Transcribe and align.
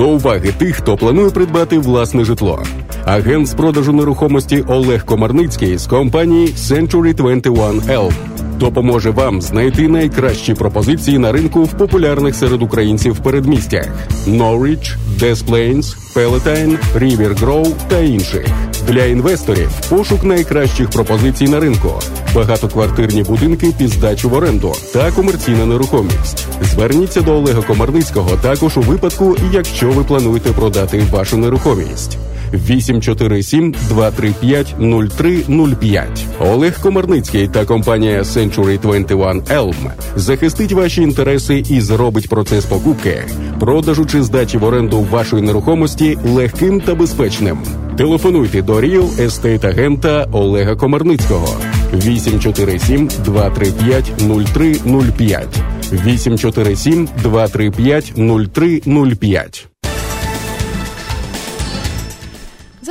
До 0.00 0.08
уваги 0.08 0.52
тих, 0.58 0.76
хто 0.76 0.96
планує 0.96 1.30
придбати 1.30 1.78
власне 1.78 2.24
житло. 2.24 2.62
Агент 3.04 3.46
з 3.46 3.54
продажу 3.54 3.92
нерухомості 3.92 4.64
Олег 4.68 5.04
Комарницький 5.04 5.78
з 5.78 5.86
компанії 5.86 6.46
Century 6.46 7.14
21 7.14 7.80
L 7.80 8.12
допоможе 8.60 9.10
вам 9.10 9.42
знайти 9.42 9.88
найкращі 9.88 10.54
пропозиції 10.54 11.18
на 11.18 11.32
ринку 11.32 11.62
в 11.64 11.72
популярних 11.72 12.34
серед 12.34 12.62
українців 12.62 13.18
передмістях: 13.18 13.88
Norwich, 14.26 14.96
Des 15.18 15.44
Plains, 15.46 15.96
Palatine, 16.16 16.78
River 16.94 17.40
Grove 17.40 17.72
та 17.88 17.98
інших. 17.98 18.46
Для 18.88 19.04
інвесторів 19.04 19.70
пошук 19.88 20.24
найкращих 20.24 20.90
пропозицій 20.90 21.48
на 21.48 21.60
ринку, 21.60 21.92
багатоквартирні 22.34 23.22
будинки 23.22 23.72
під 23.78 23.88
здачу 23.88 24.28
в 24.28 24.34
оренду 24.34 24.72
та 24.92 25.10
комерційна 25.10 25.66
нерухомість. 25.66 26.46
Зверніться 26.62 27.20
до 27.20 27.32
Олега 27.32 27.62
Комарницького 27.62 28.36
також 28.36 28.76
у 28.76 28.80
випадку, 28.80 29.36
якщо 29.52 29.90
ви 29.90 30.04
плануєте 30.04 30.50
продати 30.50 31.02
вашу 31.12 31.36
нерухомість. 31.36 32.18
847 32.52 33.74
235 33.88 34.74
0305. 34.78 36.26
Олег 36.40 36.80
Комарницький 36.80 37.48
та 37.48 37.64
компанія 37.64 38.22
Century 38.22 38.80
21 38.80 39.40
Elm 39.40 39.90
захистить 40.16 40.72
ваші 40.72 41.02
інтереси 41.02 41.64
і 41.68 41.80
зробить 41.80 42.28
процес 42.28 42.64
покупки, 42.64 43.22
продажу 43.60 44.06
чи 44.06 44.22
здачі 44.22 44.58
в 44.58 44.64
оренду 44.64 45.06
вашої 45.10 45.42
нерухомості 45.42 46.18
легким 46.24 46.80
та 46.80 46.94
безпечним. 46.94 47.58
Телефонуйте 47.96 48.62
до 48.62 48.80
Real 48.80 49.16
Estate 49.16 49.66
агента 49.66 50.28
Олега 50.32 50.76
Комарницького 50.76 51.48
847 51.92 53.08
235 53.24 54.12
0305 54.18 55.48
847 55.92 57.08
235 57.22 58.12
0305 58.16 59.68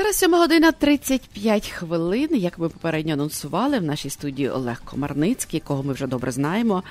Зараз 0.09 0.19
7 0.19 0.33
година 0.33 0.71
35 0.71 1.69
хвилин. 1.69 2.29
Як 2.31 2.59
ми 2.59 2.69
попередньо 2.69 3.13
анонсували 3.13 3.79
в 3.79 3.83
нашій 3.83 4.09
студії 4.09 4.49
Олег 4.49 4.81
Комарницький, 4.85 5.59
кого 5.59 5.83
ми 5.83 5.93
вже 5.93 6.07
добре 6.07 6.31
знаємо. 6.31 6.83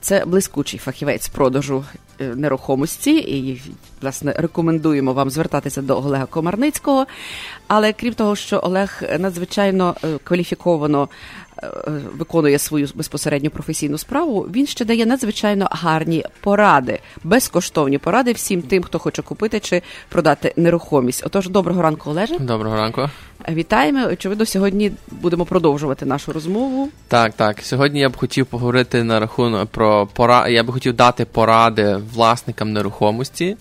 Це 0.00 0.24
блискучий 0.24 0.78
фахівець 0.78 1.28
продажу 1.28 1.84
е, 2.20 2.24
нерухомості, 2.24 3.16
і 3.16 3.62
власне 4.02 4.32
рекомендуємо 4.32 5.12
вам 5.12 5.30
звертатися 5.30 5.82
до 5.82 5.96
Олега 5.96 6.26
Комарницького. 6.26 7.06
Але 7.66 7.92
крім 7.92 8.14
того, 8.14 8.36
що 8.36 8.60
Олег 8.62 9.02
надзвичайно 9.18 9.96
е, 10.04 10.18
кваліфіковано 10.24 11.08
виконує 12.12 12.58
свою 12.58 12.88
безпосередню 12.94 13.50
професійну 13.50 13.98
справу, 13.98 14.48
він 14.54 14.66
ще 14.66 14.84
дає 14.84 15.06
надзвичайно 15.06 15.68
гарні 15.70 16.24
поради, 16.40 16.98
безкоштовні 17.24 17.98
поради 17.98 18.32
всім 18.32 18.62
тим, 18.62 18.82
хто 18.82 18.98
хоче 18.98 19.22
купити 19.22 19.60
чи 19.60 19.82
продати 20.08 20.54
нерухомість. 20.56 21.26
Отож, 21.26 21.48
доброго 21.48 21.82
ранку, 21.82 22.10
Олеже. 22.10 22.38
Доброго 22.38 22.76
ранку. 22.76 23.10
Вітаємо. 23.48 24.06
Очевидно, 24.06 24.46
сьогодні 24.46 24.92
будемо 25.10 25.44
продовжувати 25.44 26.06
нашу 26.06 26.32
розмову. 26.32 26.88
Так, 27.08 27.32
так. 27.32 27.60
Сьогодні 27.62 28.00
я 28.00 28.08
б 28.08 28.16
хотів 28.16 28.46
поговорити 28.46 29.04
на 29.04 29.20
рахунок 29.20 29.68
про 29.68 30.06
пора. 30.06 30.48
Я 30.48 30.64
б 30.64 30.72
хотів 30.72 30.96
дати 30.96 31.24
поради 31.24 31.96
власникам 32.14 32.72
нерухомості. 32.72 33.56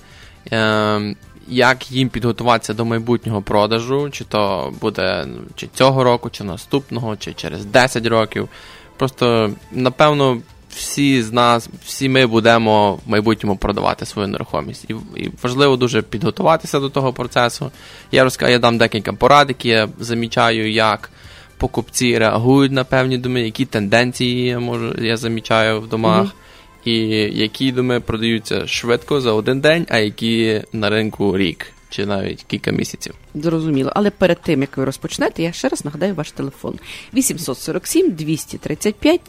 Як 1.47 1.91
їм 1.91 2.09
підготуватися 2.09 2.73
до 2.73 2.85
майбутнього 2.85 3.41
продажу, 3.41 4.09
чи 4.09 4.23
то 4.23 4.73
буде 4.81 5.27
чи 5.55 5.67
цього 5.73 6.03
року, 6.03 6.29
чи 6.29 6.43
наступного, 6.43 7.17
чи 7.17 7.33
через 7.33 7.65
10 7.65 8.05
років. 8.05 8.49
Просто, 8.97 9.51
напевно, 9.71 10.41
всі 10.69 11.23
з 11.23 11.31
нас, 11.31 11.69
всі 11.85 12.09
ми 12.09 12.25
будемо 12.25 12.93
в 12.93 12.99
майбутньому 13.05 13.57
продавати 13.57 14.05
свою 14.05 14.27
нерухомість. 14.27 14.85
І 14.89 14.95
і 15.15 15.31
важливо 15.43 15.77
дуже 15.77 16.01
підготуватися 16.01 16.79
до 16.79 16.89
того 16.89 17.13
процесу. 17.13 17.71
Я 18.11 18.23
розкажу, 18.23 18.51
я 18.51 18.59
дам 18.59 18.77
декілька 18.77 19.13
порад, 19.13 19.49
які 19.49 19.69
я 19.69 19.89
замічаю, 19.99 20.71
як 20.71 21.09
покупці 21.57 22.17
реагують 22.17 22.71
на 22.71 22.83
певні 22.83 23.17
доми, 23.17 23.41
які 23.41 23.65
тенденції 23.65 24.45
я 24.45 24.59
можу, 24.59 24.93
я 25.01 25.17
замічаю 25.17 25.81
в 25.81 25.87
домах. 25.87 26.25
Mm-hmm 26.25 26.46
і 26.87 27.09
які 27.39 27.71
доми 27.71 27.99
продаються 27.99 28.67
швидко 28.67 29.21
за 29.21 29.31
один 29.31 29.61
день, 29.61 29.85
а 29.89 29.97
які 29.97 30.61
на 30.73 30.89
ринку 30.89 31.37
рік 31.37 31.65
чи 31.89 32.05
навіть 32.05 32.43
кілька 32.43 32.71
місяців. 32.71 33.13
Зрозуміло, 33.35 33.91
але 33.95 34.09
перед 34.09 34.41
тим 34.41 34.61
як 34.61 34.77
ви 34.77 34.85
розпочнете, 34.85 35.43
я 35.43 35.51
ще 35.51 35.67
раз 35.67 35.85
нагадаю 35.85 36.15
ваш 36.15 36.31
телефон: 36.31 36.79
847 37.13 38.11
235 38.11 39.21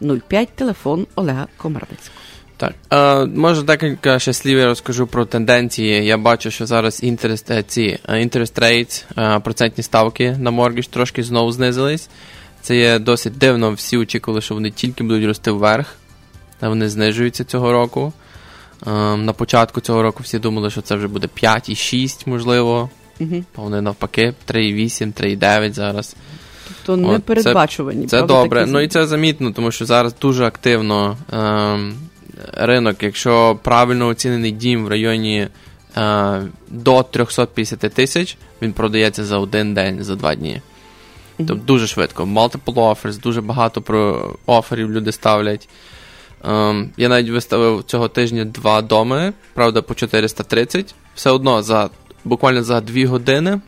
0305, 0.00 0.48
телефон 0.48 1.06
Олега 1.14 1.46
Комарницького. 1.56 2.20
Так, 2.56 2.74
е, 2.92 3.26
може 3.26 3.62
декілька 3.62 4.18
ще 4.18 4.32
слів 4.32 4.58
я 4.58 4.66
розкажу 4.66 5.06
про 5.06 5.24
тенденції. 5.24 6.06
Я 6.06 6.18
бачу, 6.18 6.50
що 6.50 6.66
зараз 6.66 7.02
інтерест, 7.02 7.50
е, 7.50 7.62
ці 7.62 7.98
rates, 8.08 9.04
е, 9.18 9.40
процентні 9.40 9.84
ставки 9.84 10.36
на 10.40 10.50
моргіж 10.50 10.86
трошки 10.86 11.22
знову 11.22 11.52
знизились. 11.52 12.08
Це 12.62 12.76
є 12.76 12.98
досить 12.98 13.38
дивно. 13.38 13.72
Всі 13.72 13.96
очікували, 13.96 14.40
що 14.40 14.54
вони 14.54 14.70
тільки 14.70 15.04
будуть 15.04 15.26
рости 15.26 15.50
вверх. 15.50 15.96
Та 16.58 16.68
вони 16.68 16.88
знижуються 16.88 17.44
цього 17.44 17.72
року. 17.72 18.12
Ем, 18.86 19.24
на 19.24 19.32
початку 19.32 19.80
цього 19.80 20.02
року 20.02 20.22
всі 20.22 20.38
думали, 20.38 20.70
що 20.70 20.82
це 20.82 20.96
вже 20.96 21.08
буде 21.08 21.28
5,6, 21.42 22.28
можливо. 22.28 22.90
Угу. 23.20 23.44
Вони 23.56 23.80
навпаки 23.80 24.34
3,8, 24.48 25.12
3,9 25.22 25.72
зараз. 25.72 26.16
Тобто 26.86 27.12
непередбачувані. 27.12 28.06
Це, 28.06 28.20
це 28.20 28.26
добре. 28.26 28.60
Такі... 28.60 28.72
Ну 28.72 28.80
і 28.80 28.88
це 28.88 29.06
замітно, 29.06 29.52
тому 29.52 29.70
що 29.72 29.84
зараз 29.86 30.14
дуже 30.20 30.44
активно 30.44 31.16
ем, 31.32 31.94
ринок, 32.52 33.02
якщо 33.02 33.58
правильно 33.62 34.06
оцінений 34.06 34.50
дім 34.50 34.84
в 34.84 34.88
районі 34.88 35.48
е, 35.96 36.42
до 36.68 37.02
350 37.02 37.80
тисяч, 37.80 38.36
він 38.62 38.72
продається 38.72 39.24
за 39.24 39.38
один 39.38 39.74
день, 39.74 40.04
за 40.04 40.14
два 40.14 40.34
дні. 40.34 40.60
Тобто 41.36 41.54
дуже 41.54 41.86
швидко. 41.86 42.24
Multiple 42.24 42.74
offers, 42.74 43.20
дуже 43.20 43.40
багато 43.40 43.82
про 43.82 44.30
оферів 44.46 44.90
люди 44.90 45.12
ставлять. 45.12 45.68
Um, 46.44 46.88
я 46.96 47.08
навіть 47.08 47.30
виставив 47.30 47.84
цього 47.84 48.08
тижня 48.08 48.44
два 48.44 48.82
доми, 48.82 49.32
правда, 49.54 49.82
по 49.82 49.94
430. 49.94 50.94
Все 51.14 51.30
одно 51.30 51.62
за 51.62 51.90
буквально 52.24 52.62
за 52.62 52.80
2 52.80 53.06
години 53.06 53.60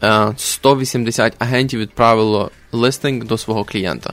uh, 0.00 0.30
е, 0.30 0.34
180 0.36 1.34
агентів 1.38 1.80
відправило 1.80 2.50
листинг 2.72 3.24
до 3.24 3.38
свого 3.38 3.64
клієнта. 3.64 4.12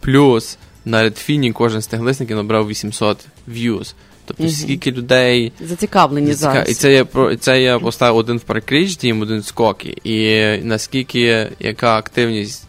Плюс 0.00 0.58
на 0.84 1.04
Redfin 1.04 1.52
кожен 1.52 1.82
з 1.82 1.86
тих 1.86 2.00
листингів 2.00 2.36
набрав 2.36 2.68
800 2.68 3.18
views. 3.48 3.94
Тобто, 4.24 4.44
mm 4.44 4.50
скільки 4.50 4.92
людей 4.92 5.52
зацікавлені 5.60 6.32
заціка... 6.32 6.52
зараз. 6.52 6.70
І 6.70 6.74
це 6.74 6.92
я 6.92 7.36
це 7.36 7.62
я 7.62 7.78
поставив 7.78 8.16
один 8.16 8.38
в 8.38 8.40
паркріч, 8.40 8.96
дім, 8.96 9.22
один 9.22 9.40
в 9.40 9.44
скокі. 9.44 9.98
І 10.04 10.44
наскільки 10.62 11.48
яка 11.60 11.96
активність, 11.96 12.64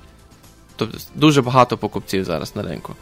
тобто 0.75 0.97
дуже 1.15 1.41
багато 1.41 1.77
покупців 1.77 2.23
зараз 2.23 2.55
на 2.55 2.63
ринку. 2.63 2.95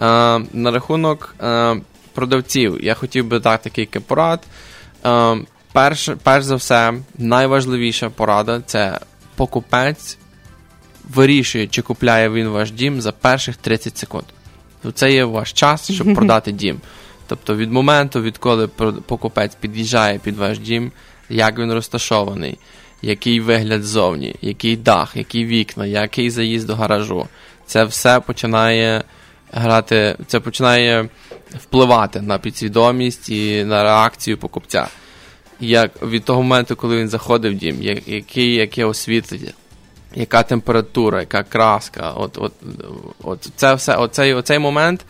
Е, 0.00 0.04
на 0.52 0.70
рахунок 0.70 1.34
е, 1.42 1.76
продавців, 2.14 2.84
я 2.84 2.94
хотів 2.94 3.26
би 3.26 3.38
дати 3.38 3.70
кілька 3.70 4.00
порад. 4.00 4.40
Е, 5.06 5.36
перш, 5.72 6.10
перш 6.22 6.44
за 6.44 6.56
все, 6.56 6.94
найважливіша 7.18 8.10
порада 8.10 8.60
це 8.66 9.00
покупець 9.36 10.18
вирішує, 11.14 11.66
чи 11.66 11.82
купляє 11.82 12.30
він 12.30 12.48
ваш 12.48 12.70
дім 12.70 13.00
за 13.00 13.12
перших 13.12 13.56
30 13.56 13.98
секунд. 13.98 14.24
Це 14.94 15.12
є 15.12 15.24
ваш 15.24 15.52
час, 15.52 15.92
щоб 15.92 16.14
продати 16.14 16.52
дім. 16.52 16.80
Тобто 17.26 17.56
від 17.56 17.72
моменту, 17.72 18.22
відколи 18.22 18.66
покупець 19.06 19.54
під'їжджає 19.54 20.18
під 20.18 20.36
ваш 20.36 20.58
дім, 20.58 20.92
як 21.28 21.58
він 21.58 21.72
розташований, 21.72 22.58
який 23.02 23.40
вигляд 23.40 23.84
ззовні, 23.84 24.36
який 24.42 24.76
дах, 24.76 25.16
які 25.16 25.44
вікна, 25.44 25.86
який 25.86 26.30
заїзд 26.30 26.66
до 26.66 26.74
гаражу. 26.74 27.26
Це 27.66 27.84
все 27.84 28.20
починає 28.20 29.04
грати, 29.52 30.16
це 30.26 30.40
починає 30.40 31.08
впливати 31.54 32.20
на 32.20 32.38
підсвідомість 32.38 33.28
і 33.28 33.64
на 33.64 33.82
реакцію 33.82 34.38
покупця. 34.38 34.88
Як 35.60 36.02
від 36.02 36.24
того 36.24 36.42
моменту, 36.42 36.76
коли 36.76 36.96
він 36.96 37.08
заходив 37.08 37.52
в 37.52 37.54
дім, 37.54 37.82
яке, 38.06 38.42
яке 38.42 38.84
освітлення, 38.84 39.52
яка 40.14 40.42
температура, 40.42 41.20
яка 41.20 41.42
краска, 41.42 42.10
от, 42.10 42.38
от, 42.38 42.52
от 43.22 43.48
це 43.56 43.74
все, 43.74 43.96
оцей, 43.96 44.34
оцей 44.34 44.58
момент 44.58 45.04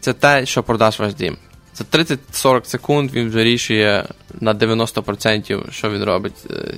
це 0.00 0.12
те, 0.12 0.46
що 0.46 0.62
продаш 0.62 0.98
ваш 0.98 1.14
дім. 1.14 1.36
За 1.74 1.84
30-40 1.84 2.64
секунд 2.64 3.10
він 3.12 3.28
вирішує 3.28 4.04
на 4.40 4.54
90%, 4.54 5.70
що 5.70 5.90
він 5.90 6.04
робить, 6.04 6.46
е, 6.50 6.74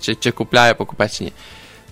чи 0.00 0.14
чи 0.14 0.30
купляє 0.30 0.74
покупець 0.74 1.16
чи 1.16 1.24
ні. 1.24 1.32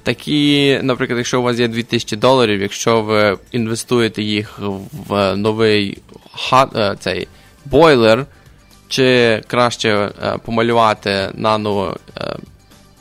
Такі, 0.03 0.81
наприклад, 0.83 1.19
якщо 1.19 1.41
у 1.41 1.43
вас 1.43 1.59
є 1.59 1.69
2000 1.69 2.17
доларів, 2.17 2.63
якщо 2.63 3.03
ви 3.03 3.39
інвестуєте 3.53 4.23
їх 4.23 4.59
в 5.09 5.37
новий 5.37 5.99
хат, 6.33 6.77
е, 6.77 6.97
цей 7.01 7.29
бойлер, 7.65 8.27
чи 8.89 9.43
краще 9.47 9.89
е, 9.91 10.39
помалювати 10.45 11.31
наново 11.35 11.97
е, 12.17 12.37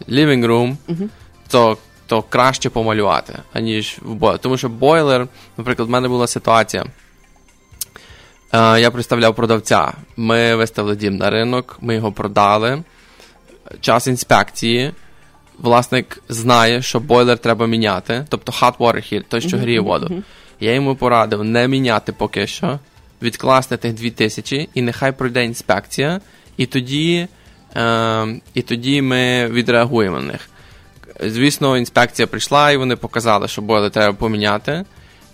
living 0.09 0.45
room, 0.45 0.75
uh-huh. 0.87 1.07
то 1.49 1.77
то 2.07 2.21
краще 2.21 2.69
помалювати, 2.69 3.33
аніж 3.53 3.97
в 4.01 4.13
бойлер. 4.13 4.39
Тому 4.39 4.57
що 4.57 4.69
бойлер, 4.69 5.27
наприклад, 5.57 5.87
в 5.87 5.91
мене 5.91 6.07
була 6.07 6.27
ситуація. 6.27 6.85
я 8.53 8.91
представляв 8.91 9.35
продавця. 9.35 9.93
Ми 10.17 10.55
виставили 10.55 10.95
дім 10.95 11.15
на 11.15 11.29
ринок, 11.29 11.77
ми 11.81 11.95
його 11.95 12.11
продали. 12.11 12.83
Час 13.81 14.07
інспекції. 14.07 14.91
Власник 15.61 16.23
знає, 16.29 16.81
що 16.81 16.99
бойлер 16.99 17.37
треба 17.37 17.67
міняти, 17.67 18.25
тобто 18.29 18.51
hot 18.51 18.77
water 18.77 19.13
heater, 19.13 19.23
той, 19.27 19.41
що 19.41 19.57
гріє 19.57 19.79
воду. 19.79 20.23
Я 20.59 20.73
йому 20.73 20.95
порадив 20.95 21.43
не 21.43 21.67
міняти 21.67 22.11
поки 22.11 22.47
що, 22.47 22.79
відкласти 23.21 23.77
тих 23.77 23.93
2000 23.93 24.69
і 24.73 24.81
нехай 24.81 25.11
пройде 25.11 25.45
інспекція, 25.45 26.21
і 26.57 26.65
тоді 26.65 27.27
е, 27.75 28.41
і 28.53 28.61
тоді 28.61 29.01
ми 29.01 29.47
відреагуємо 29.47 30.19
на 30.19 30.25
них. 30.25 30.49
Звісно, 31.23 31.77
інспекція 31.77 32.27
прийшла, 32.27 32.71
і 32.71 32.77
вони 32.77 32.95
показали, 32.95 33.47
що 33.47 33.61
бойлер 33.61 33.91
треба 33.91 34.13
поміняти. 34.13 34.85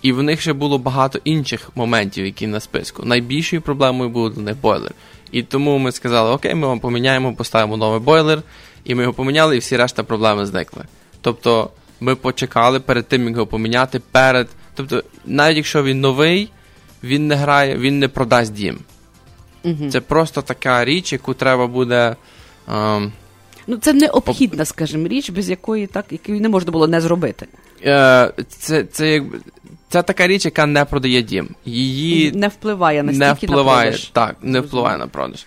І 0.01 0.11
в 0.11 0.23
них 0.23 0.41
ще 0.41 0.53
було 0.53 0.77
багато 0.77 1.19
інших 1.23 1.69
моментів, 1.75 2.25
які 2.25 2.47
на 2.47 2.59
списку. 2.59 3.05
Найбільшою 3.05 3.61
проблемою 3.61 4.09
був 4.09 4.33
для 4.33 4.41
них 4.41 4.57
бойлер. 4.57 4.91
І 5.31 5.43
тому 5.43 5.77
ми 5.77 5.91
сказали, 5.91 6.31
окей, 6.31 6.55
ми 6.55 6.67
вам 6.67 6.79
поміняємо, 6.79 7.33
поставимо 7.33 7.77
новий 7.77 7.99
бойлер, 7.99 8.41
і 8.83 8.95
ми 8.95 9.01
його 9.03 9.13
поміняли, 9.13 9.55
і 9.55 9.59
всі 9.59 9.77
решта 9.77 10.03
проблеми 10.03 10.45
зникли. 10.45 10.83
Тобто 11.21 11.69
ми 11.99 12.15
почекали 12.15 12.79
перед 12.79 13.07
тим, 13.07 13.23
як 13.27 13.31
його 13.33 13.47
поміняти, 13.47 14.01
перед. 14.11 14.47
Тобто, 14.75 15.03
навіть 15.25 15.57
якщо 15.57 15.83
він 15.83 16.01
новий, 16.01 16.49
він 17.03 17.27
не 17.27 17.35
грає, 17.35 17.77
він 17.77 17.99
не 17.99 18.07
продасть 18.07 18.53
дім. 18.53 18.79
Угу. 19.63 19.89
Це 19.91 20.01
просто 20.01 20.41
така 20.41 20.85
річ, 20.85 21.13
яку 21.13 21.33
треба 21.33 21.67
буде. 21.67 22.15
Ем, 22.73 23.11
Ну, 23.69 23.77
це 23.77 23.93
необхідна, 23.93 24.65
скажімо, 24.65 25.07
річ, 25.07 25.29
без 25.29 25.49
якої 25.49 25.87
так, 25.87 26.05
якої 26.11 26.39
не 26.39 26.49
можна 26.49 26.71
було 26.71 26.87
не 26.87 27.01
зробити. 27.01 27.47
е, 27.85 28.31
це, 28.49 28.83
це, 28.83 29.11
якби- 29.11 29.39
це 29.89 30.03
така 30.03 30.27
річ, 30.27 30.45
яка 30.45 30.65
не 30.65 30.85
продає 30.85 31.21
дім. 31.21 31.49
Її 31.65 32.31
не 32.31 32.47
впливає 32.47 33.03
настільки 33.03 33.25
не 33.25 33.33
впливає, 33.33 33.85
на 33.85 33.91
продаж. 33.91 34.05
так, 34.13 34.35
не 34.41 34.59
впливає 34.59 34.97
на 34.97 35.07
продаж. 35.07 35.45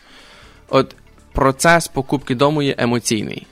От 0.68 0.94
процес 1.32 1.88
покупки 1.88 2.34
дому 2.34 2.62
є 2.62 2.74
емоційний. 2.78 3.46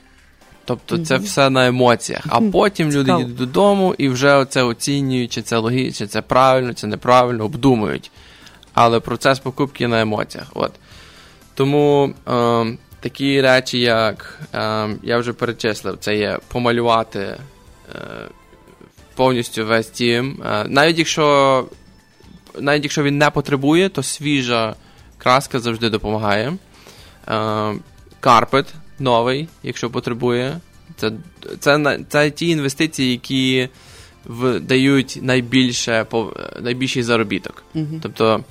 Тобто 0.65 0.97
це 0.97 1.17
все 1.17 1.49
на 1.49 1.67
емоціях. 1.67 2.23
А 2.29 2.41
потім 2.41 2.91
люди 2.91 3.11
їдуть 3.11 3.35
додому 3.35 3.95
і 3.97 4.09
вже 4.09 4.33
оце 4.33 4.63
оцінюють, 4.63 5.31
чи 5.31 5.41
це 5.41 5.57
логічно, 5.57 6.05
чи 6.05 6.07
це 6.07 6.21
правильно, 6.21 6.73
чи 6.73 6.87
неправильно, 6.87 7.45
обдумують. 7.45 8.11
Але 8.73 8.99
процес 8.99 9.39
покупки 9.39 9.87
на 9.87 10.01
емоціях. 10.01 10.47
От. 10.53 10.71
Тому 11.53 12.13
е, 12.27 12.77
такі 12.99 13.41
речі, 13.41 13.79
як 13.79 14.39
е, 14.53 14.89
я 15.03 15.17
вже 15.17 15.33
перечислив, 15.33 15.97
це 15.99 16.15
є 16.15 16.39
помалювати 16.47 17.19
е, 17.19 17.37
повністю 19.15 19.65
весь 19.65 19.91
дім. 19.91 20.43
Е, 20.45 20.65
навіть 20.67 20.97
якщо 20.97 21.65
навіть 22.59 22.83
якщо 22.83 23.03
він 23.03 23.17
не 23.17 23.29
потребує, 23.29 23.89
то 23.89 24.03
свіжа 24.03 24.75
краска 25.17 25.59
завжди 25.59 25.89
допомагає. 25.89 26.53
Е, 27.29 27.75
карпет 28.19 28.73
новий, 28.99 29.47
якщо 29.63 29.89
потребує. 29.89 30.59
Це, 30.95 31.11
це, 31.59 31.99
це 32.09 32.31
ті 32.31 32.47
інвестиції, 32.47 33.11
які 33.11 33.69
в, 34.25 34.59
дають 34.59 35.19
найбільше, 35.21 36.05
найбільший 36.61 37.03
заробіток. 37.03 37.63
Мгм. 37.73 37.99
Тобто 38.03 38.43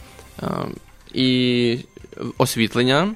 е, 0.42 0.46
і 1.14 1.78
освітлення, 2.38 3.14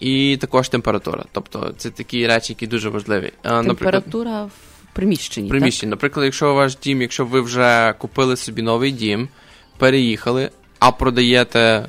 і 0.00 0.36
також 0.40 0.68
температура. 0.68 1.24
Тобто 1.32 1.74
це 1.76 1.90
такі 1.90 2.26
речі, 2.26 2.52
які 2.52 2.66
дуже 2.66 2.88
важливі. 2.88 3.32
Е, 3.44 3.62
Температура 3.62 4.44
в 4.44 4.50
приміщенні. 4.92 5.48
приміщення. 5.48 5.90
Наприклад, 5.90 6.24
якщо 6.24 6.54
ваш 6.54 6.76
дім, 6.76 7.02
якщо 7.02 7.24
ви 7.24 7.40
вже 7.40 7.94
купили 7.98 8.36
собі 8.36 8.62
новий 8.62 8.92
дім, 8.92 9.28
переїхали, 9.78 10.50
а 10.78 10.92
продаєте 10.92 11.88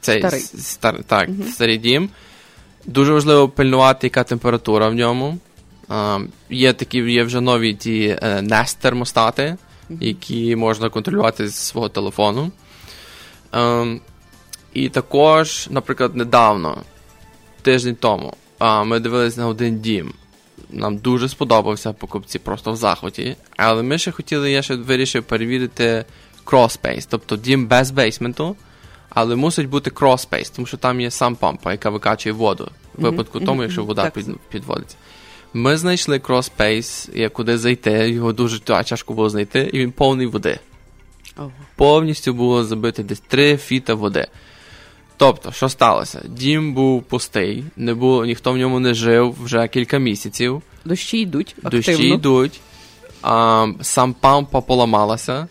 цей 0.00 0.18
Старий. 0.18 0.40
стар, 0.40 1.04
так, 1.04 1.28
старий 1.52 1.78
дім, 1.78 2.08
дуже 2.84 3.12
важливо 3.12 3.48
пильнувати, 3.48 4.06
яка 4.06 4.24
температура 4.24 4.88
в 4.88 4.94
ньому. 4.94 5.38
А, 5.88 6.18
є 6.50 6.72
такі, 6.72 6.98
є 6.98 7.24
вже 7.24 7.40
нові 7.40 7.74
ті 7.74 8.18
е, 8.22 8.40
Nest 8.40 8.76
термостати, 8.80 9.56
які 10.00 10.56
можна 10.56 10.88
контролювати 10.88 11.48
з 11.48 11.54
свого 11.54 11.88
телефону. 11.88 12.52
Ем, 13.52 14.00
і 14.74 14.88
також, 14.88 15.68
наприклад, 15.70 16.16
недавно, 16.16 16.82
тиждень 17.62 17.96
тому, 18.00 18.34
а, 18.58 18.84
ми 18.84 19.00
дивилися 19.00 19.40
на 19.40 19.46
один 19.46 19.80
дім. 19.80 20.12
Нам 20.70 20.96
дуже 20.96 21.28
сподобався 21.28 21.92
покупці 21.92 22.38
просто 22.38 22.72
в 22.72 22.76
захваті. 22.76 23.36
Але 23.56 23.82
ми 23.82 23.98
ще 23.98 24.10
хотіли, 24.10 24.50
я 24.50 24.62
ще 24.62 24.76
вирішив 24.76 25.24
перевірити 25.24 26.04
cross-space, 26.44 27.06
тобто 27.10 27.36
дім 27.36 27.66
без 27.66 27.90
бейсменту, 27.90 28.56
але 29.14 29.36
мусить 29.36 29.68
бути 29.68 29.90
cross-space, 29.90 30.56
тому 30.56 30.66
що 30.66 30.76
там 30.76 31.00
є 31.00 31.10
сам 31.10 31.36
помпа, 31.36 31.72
яка 31.72 31.90
викачує 31.90 32.32
воду. 32.32 32.70
В 32.94 33.02
випадку 33.02 33.38
мгм, 33.38 33.46
тому, 33.46 33.62
якщо 33.62 33.84
вода 33.84 34.02
так. 34.02 34.12
під, 34.12 34.26
підводиться. 34.48 34.96
Ми 35.54 35.76
знайшли 35.76 36.18
cross-space, 36.18 37.18
є 37.18 37.28
куди 37.28 37.58
зайти, 37.58 38.10
його 38.10 38.32
дуже 38.32 38.60
тяжко 38.60 39.14
було 39.14 39.28
знайти, 39.28 39.70
і 39.72 39.78
він 39.78 39.92
повний 39.92 40.26
води. 40.26 40.58
Ого. 41.36 41.52
Повністю 41.76 42.34
було 42.34 42.64
забити 42.64 43.02
десь 43.02 43.20
3 43.20 43.56
фіта 43.56 43.94
води. 43.94 44.26
Тобто, 45.16 45.52
що 45.52 45.68
сталося? 45.68 46.22
Дім 46.28 46.74
був 46.74 47.02
пустий, 47.02 47.64
не 47.76 47.94
було, 47.94 48.26
ніхто 48.26 48.52
в 48.52 48.56
ньому 48.56 48.80
не 48.80 48.94
жив 48.94 49.36
вже 49.42 49.68
кілька 49.68 49.98
місяців. 49.98 50.62
Дощі 50.84 51.18
йдуть 51.18 51.54
активно. 51.62 51.78
Дощі 51.78 52.08
йдуть, 52.08 52.60
а, 53.22 53.66
сам 53.80 54.12
пампа 54.12 54.60
поламалася, 54.60 55.48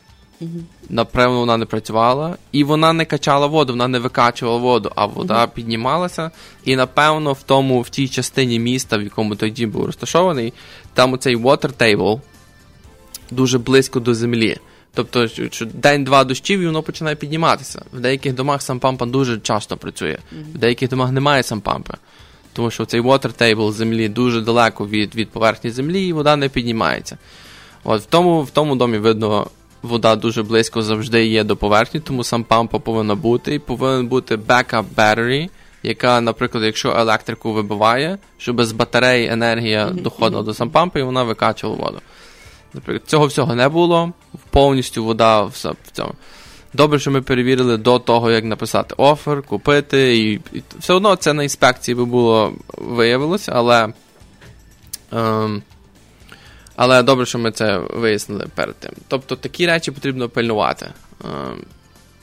напевно, 0.89 1.39
вона 1.39 1.57
не 1.57 1.65
працювала, 1.65 2.37
і 2.51 2.63
вона 2.63 2.93
не 2.93 3.05
качала 3.05 3.47
воду, 3.47 3.73
вона 3.73 3.87
не 3.87 3.99
викачувала 3.99 4.57
воду, 4.57 4.91
а 4.95 5.05
вода 5.05 5.47
піднімалася. 5.47 6.31
І 6.65 6.75
напевно 6.75 7.33
в 7.33 7.43
тому, 7.43 7.81
в 7.81 7.89
тій 7.89 8.07
частині 8.07 8.59
міста, 8.59 8.97
в 8.97 9.01
якому 9.01 9.35
той 9.35 9.51
дім 9.51 9.71
був 9.71 9.85
розташований, 9.85 10.53
там 10.93 11.13
оцей 11.13 11.37
water 11.37 11.73
table 11.77 12.21
дуже 13.31 13.57
близько 13.57 13.99
до 13.99 14.13
землі. 14.13 14.57
Тобто, 14.93 15.27
день-два 15.73 16.23
дощів 16.23 16.59
і 16.59 16.65
воно 16.65 16.83
починає 16.83 17.15
підніматися. 17.15 17.85
В 17.93 17.99
деяких 17.99 18.33
домах 18.33 18.61
сам 18.61 18.79
пампа 18.79 19.05
дуже 19.05 19.39
часто 19.39 19.77
працює, 19.77 20.17
в 20.53 20.57
деяких 20.57 20.89
домах 20.89 21.11
немає 21.11 21.43
сам 21.43 21.61
пампи. 21.61 21.93
Тому 22.53 22.71
що 22.71 22.85
цей 22.85 23.01
water 23.01 23.41
table 23.41 23.71
землі 23.71 24.09
дуже 24.09 24.41
далеко 24.41 24.87
від, 24.87 25.15
від 25.15 25.29
поверхні 25.29 25.71
землі, 25.71 26.07
і 26.07 26.13
вода 26.13 26.35
не 26.35 26.49
піднімається. 26.49 27.17
От 27.83 28.01
в 28.01 28.05
тому, 28.05 28.43
в 28.43 28.49
тому 28.49 28.75
домі 28.75 28.97
видно, 28.97 29.47
вода 29.81 30.15
дуже 30.15 30.43
близько 30.43 30.81
завжди 30.81 31.25
є 31.25 31.43
до 31.43 31.55
поверхні, 31.55 31.99
тому 31.99 32.23
сам 32.23 32.43
пампа 32.43 32.79
повинна 32.79 33.15
бути. 33.15 33.55
І 33.55 33.59
повинен 33.59 34.07
бути 34.07 34.35
backup 34.35 34.85
battery, 34.95 35.49
яка, 35.83 36.21
наприклад, 36.21 36.63
якщо 36.63 36.91
електрику 36.91 37.53
вибиває, 37.53 38.17
щоб 38.37 38.63
з 38.63 38.71
батареї 38.71 39.27
енергія 39.27 39.89
доходила 39.89 40.43
до 40.43 40.53
сампампи, 40.53 40.99
і 40.99 41.03
вона 41.03 41.23
викачувала 41.23 41.79
воду. 41.79 42.01
Наприклад, 42.73 43.09
цього 43.09 43.25
всього 43.25 43.55
не 43.55 43.69
було, 43.69 44.13
повністю 44.49 45.03
вода 45.03 45.41
в 45.41 45.73
цьому. 45.91 46.13
Добре, 46.73 46.99
що 46.99 47.11
ми 47.11 47.21
перевірили 47.21 47.77
до 47.77 47.99
того, 47.99 48.31
як 48.31 48.45
написати 48.45 48.95
офер, 48.97 49.41
купити, 49.43 50.17
і, 50.17 50.31
і 50.33 50.63
все 50.79 50.93
одно 50.93 51.15
це 51.15 51.33
на 51.33 51.43
інспекції 51.43 51.95
би 51.95 52.05
було 52.05 52.53
виявилося, 52.77 53.51
але. 53.55 53.93
Ем, 55.11 55.61
але 56.81 57.03
добре, 57.03 57.25
що 57.25 57.39
ми 57.39 57.51
це 57.51 57.77
вияснили 57.77 58.45
перед 58.55 58.75
тим. 58.75 58.91
Тобто 59.07 59.35
такі 59.35 59.67
речі 59.67 59.91
потрібно 59.91 60.29
пильнувати. 60.29 60.87
Ем, 61.23 61.63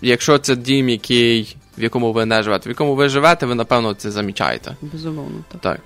якщо 0.02 0.38
це 0.38 0.56
дім, 0.56 0.88
який, 0.88 1.56
в 1.78 1.82
якому 1.82 2.12
ви 2.12 2.26
не 2.26 2.42
живете, 2.42 2.68
в 2.68 2.72
якому 2.72 2.94
ви 2.94 3.08
живете, 3.08 3.46
ви 3.46 3.54
напевно 3.54 3.94
це 3.94 4.10
замічаєте. 4.10 4.76
Безумовно, 4.82 5.44
так. 5.48 5.60
Так. 5.60 5.80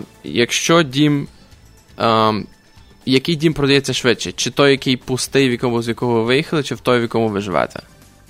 Е, 0.00 0.02
якщо 0.24 0.82
дім. 0.82 1.28
Е, 2.00 2.32
який 3.04 3.36
дім 3.36 3.54
продається 3.54 3.92
швидше? 3.92 4.32
Чи 4.32 4.50
той, 4.50 4.70
який 4.70 4.96
пустий, 4.96 5.48
в 5.48 5.52
якому 5.52 5.82
з 5.82 5.88
якого 5.88 6.14
ви 6.14 6.22
виїхали, 6.22 6.62
чи 6.62 6.74
в 6.74 6.80
той, 6.80 6.98
в 6.98 7.02
якому 7.02 7.28
ви 7.28 7.40
живете? 7.40 7.80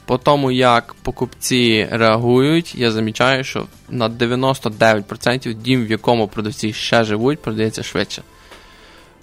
По 0.05 0.19
тому, 0.19 0.51
як 0.51 0.95
покупці 1.03 1.89
реагують, 1.91 2.75
я 2.75 2.91
замічаю, 2.91 3.45
що 3.45 3.67
на 3.91 4.09
99% 4.09 5.55
дім, 5.55 5.87
в 5.87 5.91
якому 5.91 6.29
продавці 6.29 6.73
ще 6.73 7.05
живуть, 7.05 7.43
продається 7.43 7.83
швидше. 7.83 8.23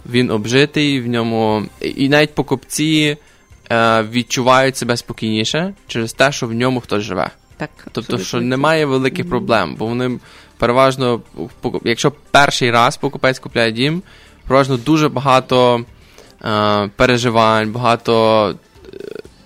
Він 0.09 0.31
обжитий, 0.31 1.01
в 1.01 1.07
ньому. 1.07 1.63
І 1.81 2.09
навіть 2.09 2.35
покупці 2.35 3.17
е, 3.71 4.03
відчувають 4.03 4.77
себе 4.77 4.97
спокійніше 4.97 5.73
через 5.87 6.13
те, 6.13 6.31
що 6.31 6.47
в 6.47 6.53
ньому 6.53 6.79
хтось 6.79 7.03
живе. 7.03 7.29
так 7.57 7.69
Тобто, 7.83 7.99
абсолютно. 7.99 8.25
що 8.25 8.41
немає 8.41 8.85
великих 8.85 9.29
проблем, 9.29 9.75
бо 9.79 9.85
вони 9.85 10.19
переважно, 10.57 11.21
якщо 11.83 12.11
перший 12.31 12.71
раз 12.71 12.97
покупець 12.97 13.39
купляє 13.39 13.71
дім, 13.71 14.01
переважно 14.47 14.77
дуже 14.77 15.09
багато 15.09 15.85
е, 16.45 16.89
переживань, 16.95 17.71
багато 17.71 18.55
е, 18.93 18.97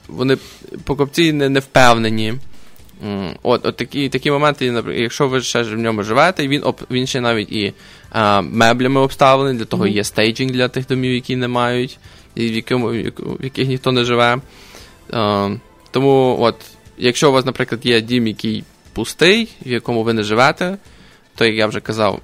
вони 0.08 0.38
покупці 0.84 1.34
не, 1.34 1.50
не 1.50 1.60
впевнені. 1.60 2.34
От, 3.44 3.66
от 3.66 3.78
такі, 3.78 4.10
такі 4.10 4.32
моменти, 4.32 4.84
якщо 4.96 5.28
ви 5.28 5.42
ще 5.42 5.64
в 5.64 5.78
ньому 5.78 6.04
живете, 6.04 6.48
він, 6.48 6.64
він 6.92 7.08
ще 7.08 7.22
навіть 7.22 7.52
і 7.52 7.74
е, 8.16 8.42
меблями 8.42 9.02
обставлений, 9.02 9.58
для 9.58 9.66
того 9.66 9.88
є 9.88 10.04
стейджинг 10.04 10.52
для 10.52 10.68
тих 10.68 10.88
домів, 10.88 11.14
які 11.14 11.36
не 11.36 11.48
мають, 11.48 12.00
і 12.36 12.50
в, 12.50 12.56
якому, 12.56 12.88
в 12.88 13.44
яких 13.44 13.68
ніхто 13.68 13.92
не 13.92 14.04
живе. 14.04 14.38
Е, 15.14 15.60
тому 15.92 16.38
от 16.40 16.56
якщо 16.98 17.30
у 17.30 17.34
вас, 17.34 17.46
наприклад, 17.46 17.86
є 17.86 18.02
дім, 18.02 18.28
який 18.28 18.64
пустий, 18.94 19.50
в 19.66 19.70
якому 19.70 20.04
ви 20.04 20.14
не 20.14 20.24
живете, 20.24 20.78
то, 21.36 21.46
як 21.46 21.56
я 21.56 21.68
вже 21.68 21.80
казав, 21.80 22.22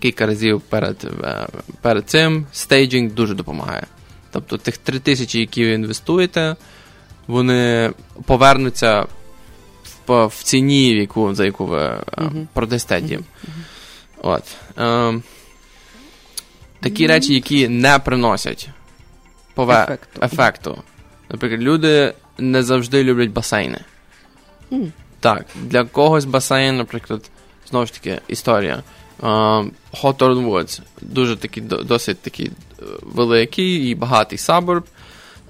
кілька 0.00 0.26
разів 0.26 0.60
перед 0.60 0.96
е, 1.24 1.46
перед 1.80 2.08
цим 2.10 2.46
стейджинг 2.52 3.12
дуже 3.12 3.34
допомагає. 3.34 3.86
Тобто 4.30 4.56
тих 4.58 4.76
3 4.76 4.98
тисячі, 4.98 5.40
які 5.40 5.64
ви 5.64 5.70
інвестуєте, 5.70 6.56
вони 7.26 7.92
повернуться 8.24 9.06
в, 10.06 10.26
в 10.26 10.42
ціні, 10.42 10.90
яку, 10.90 11.34
за 11.34 11.44
яку 11.44 11.66
ви 11.66 11.78
uh-huh. 11.78 12.46
продасте 12.52 13.00
дім. 13.00 13.20
Uh-huh. 13.20 13.50
От. 14.22 14.42
Е, 14.78 15.20
такі 16.80 17.06
речі, 17.06 17.34
які 17.34 17.68
не 17.68 17.98
приносять 17.98 18.68
пове... 19.54 19.82
ефекту. 19.82 20.20
ефекту. 20.22 20.82
Наприклад, 21.30 21.62
люди 21.62 22.14
не 22.38 22.62
завжди 22.62 23.04
люблять 23.04 23.30
басейни. 23.30 23.80
Так, 25.20 25.46
для 25.54 25.84
когось 25.84 26.24
басейн, 26.24 26.76
наприклад, 26.76 27.30
знову 27.70 27.86
ж 27.86 27.92
таки, 27.92 28.20
історія. 28.28 28.82
Uh, 29.20 29.70
Hawthorne 30.02 30.46
Woods. 30.50 30.80
Дуже 31.00 31.36
такий, 31.36 31.62
досить 31.62 32.18
такий 32.18 32.46
е, 32.46 32.82
великий 33.02 33.90
і 33.90 33.94
багатий 33.94 34.38
саборб 34.38 34.84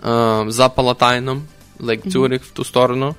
uh, 0.03 0.51
за 0.51 0.69
Палатайном, 0.69 1.43
Лейк 1.81 2.03
Цюрих 2.13 2.45
в 2.45 2.51
ту 2.51 2.65
сторону. 2.65 3.15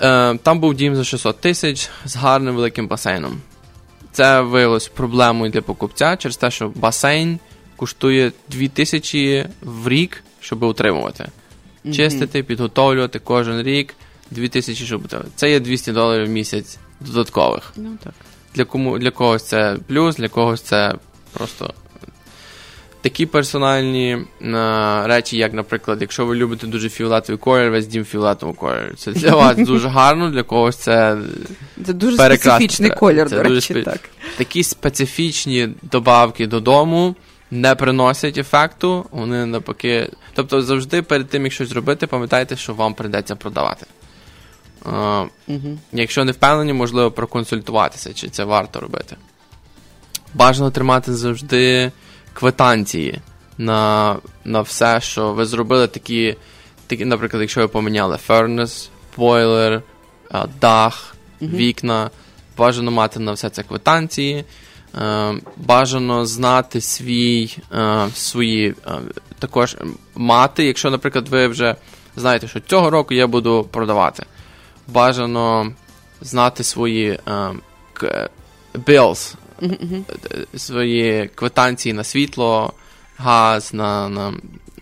Uh, 0.00 0.38
там 0.38 0.60
був 0.60 0.74
дім 0.74 0.96
за 0.96 1.04
600 1.04 1.40
тисяч 1.40 1.90
з 2.04 2.16
гарним 2.16 2.54
великим 2.54 2.88
басейном. 2.88 3.40
Це 4.12 4.40
виявилось 4.40 4.88
проблемою 4.88 5.52
для 5.52 5.60
покупця 5.60 6.16
через 6.16 6.36
те, 6.36 6.50
що 6.50 6.68
басейн 6.68 7.38
коштує 7.76 8.32
2000 8.48 9.46
в 9.62 9.88
рік, 9.88 10.24
щоб 10.40 10.62
утримувати. 10.62 11.28
Mm-hmm. 11.84 11.94
Чистити, 11.94 12.42
підготовлювати 12.42 13.18
кожен 13.18 13.62
рік 13.62 13.94
2000, 14.30 14.86
щоб 14.86 15.04
утримувати. 15.04 15.32
Це 15.36 15.50
є 15.50 15.60
200 15.60 15.92
доларів 15.92 16.26
в 16.26 16.30
місяць 16.30 16.78
додаткових. 17.00 17.72
Ну 17.76 17.98
так. 18.04 18.12
Для 18.54 18.64
кому 18.64 18.98
для 18.98 19.10
когось 19.10 19.44
це 19.44 19.76
плюс, 19.86 20.16
для 20.16 20.28
когось 20.28 20.60
це 20.60 20.94
просто 21.32 21.74
такі 23.00 23.26
персональні 23.26 24.18
а, 24.54 25.04
речі, 25.06 25.36
як, 25.36 25.52
наприклад, 25.52 25.98
якщо 26.00 26.26
ви 26.26 26.34
любите 26.34 26.66
дуже 26.66 26.88
фіолетовий 26.88 27.38
колір, 27.38 27.70
весь 27.70 27.86
дім 27.86 28.04
фіолетовий 28.04 28.54
колір. 28.54 28.94
Це 28.96 29.12
для 29.12 29.34
вас 29.34 29.56
дуже 29.66 29.88
гарно, 29.88 30.30
для 30.30 30.42
когось 30.42 30.76
це. 30.76 31.16
Це 31.86 31.92
дуже 31.92 32.16
специфічний 32.16 32.90
колір, 32.90 33.28
це 33.28 33.36
до 33.36 33.42
речі, 33.42 33.60
спе... 33.60 33.82
так. 33.82 34.00
Такі 34.36 34.62
специфічні 34.62 35.68
добавки 35.82 36.46
додому 36.46 37.14
не 37.50 37.74
приносять 37.74 38.38
ефекту, 38.38 39.06
вони 39.10 39.46
навпаки. 39.46 40.10
Тобто 40.34 40.62
завжди 40.62 41.02
перед 41.02 41.28
тим, 41.28 41.44
як 41.44 41.52
щось 41.52 41.68
зробити, 41.68 42.06
пам'ятайте, 42.06 42.56
що 42.56 42.74
вам 42.74 42.94
прийдеться 42.94 43.36
продавати. 43.36 43.86
Uh, 44.84 45.28
uh 45.48 45.76
Якщо 45.92 46.24
не 46.24 46.32
впевнені, 46.32 46.72
можливо 46.72 47.10
проконсультуватися, 47.10 48.12
чи 48.14 48.28
це 48.28 48.44
варто 48.44 48.80
робити. 48.80 49.16
Бажано 50.34 50.70
тримати 50.70 51.14
завжди 51.14 51.92
квитанції 52.32 53.20
на 53.58 54.16
на 54.44 54.60
все, 54.60 55.00
що 55.00 55.32
ви 55.32 55.46
зробили 55.46 55.86
такі, 55.86 56.36
такі 56.86 57.04
наприклад, 57.04 57.40
якщо 57.40 57.60
ви 57.60 57.68
поміняли 57.68 58.16
фернес, 58.16 58.90
бойлер, 59.16 59.82
дах, 60.60 61.16
uh 61.40 61.50
вікна, 61.50 62.10
бажано 62.58 62.90
мати 62.90 63.20
на 63.20 63.32
все 63.32 63.50
це 63.50 63.62
квитанції. 63.62 64.44
Uh, 65.00 65.40
бажано 65.56 66.26
знати 66.26 66.80
свій, 66.80 67.56
uh, 67.72 68.14
свої 68.14 68.74
також 69.38 69.76
мати, 70.14 70.64
якщо, 70.64 70.90
наприклад, 70.90 71.28
ви 71.28 71.46
вже 71.46 71.76
знаєте, 72.16 72.48
що 72.48 72.60
цього 72.60 72.90
року 72.90 73.14
я 73.14 73.26
буду 73.26 73.68
продавати 73.70 74.26
бажано 74.92 75.72
знати 76.20 76.64
свої 76.64 77.18
bills, 78.74 79.34
mm-hmm. 79.60 80.58
свої 80.58 81.30
квитанції 81.34 81.92
на 81.92 82.04
світло, 82.04 82.72
газ, 83.16 83.74
на 83.74 84.08
на, 84.08 84.30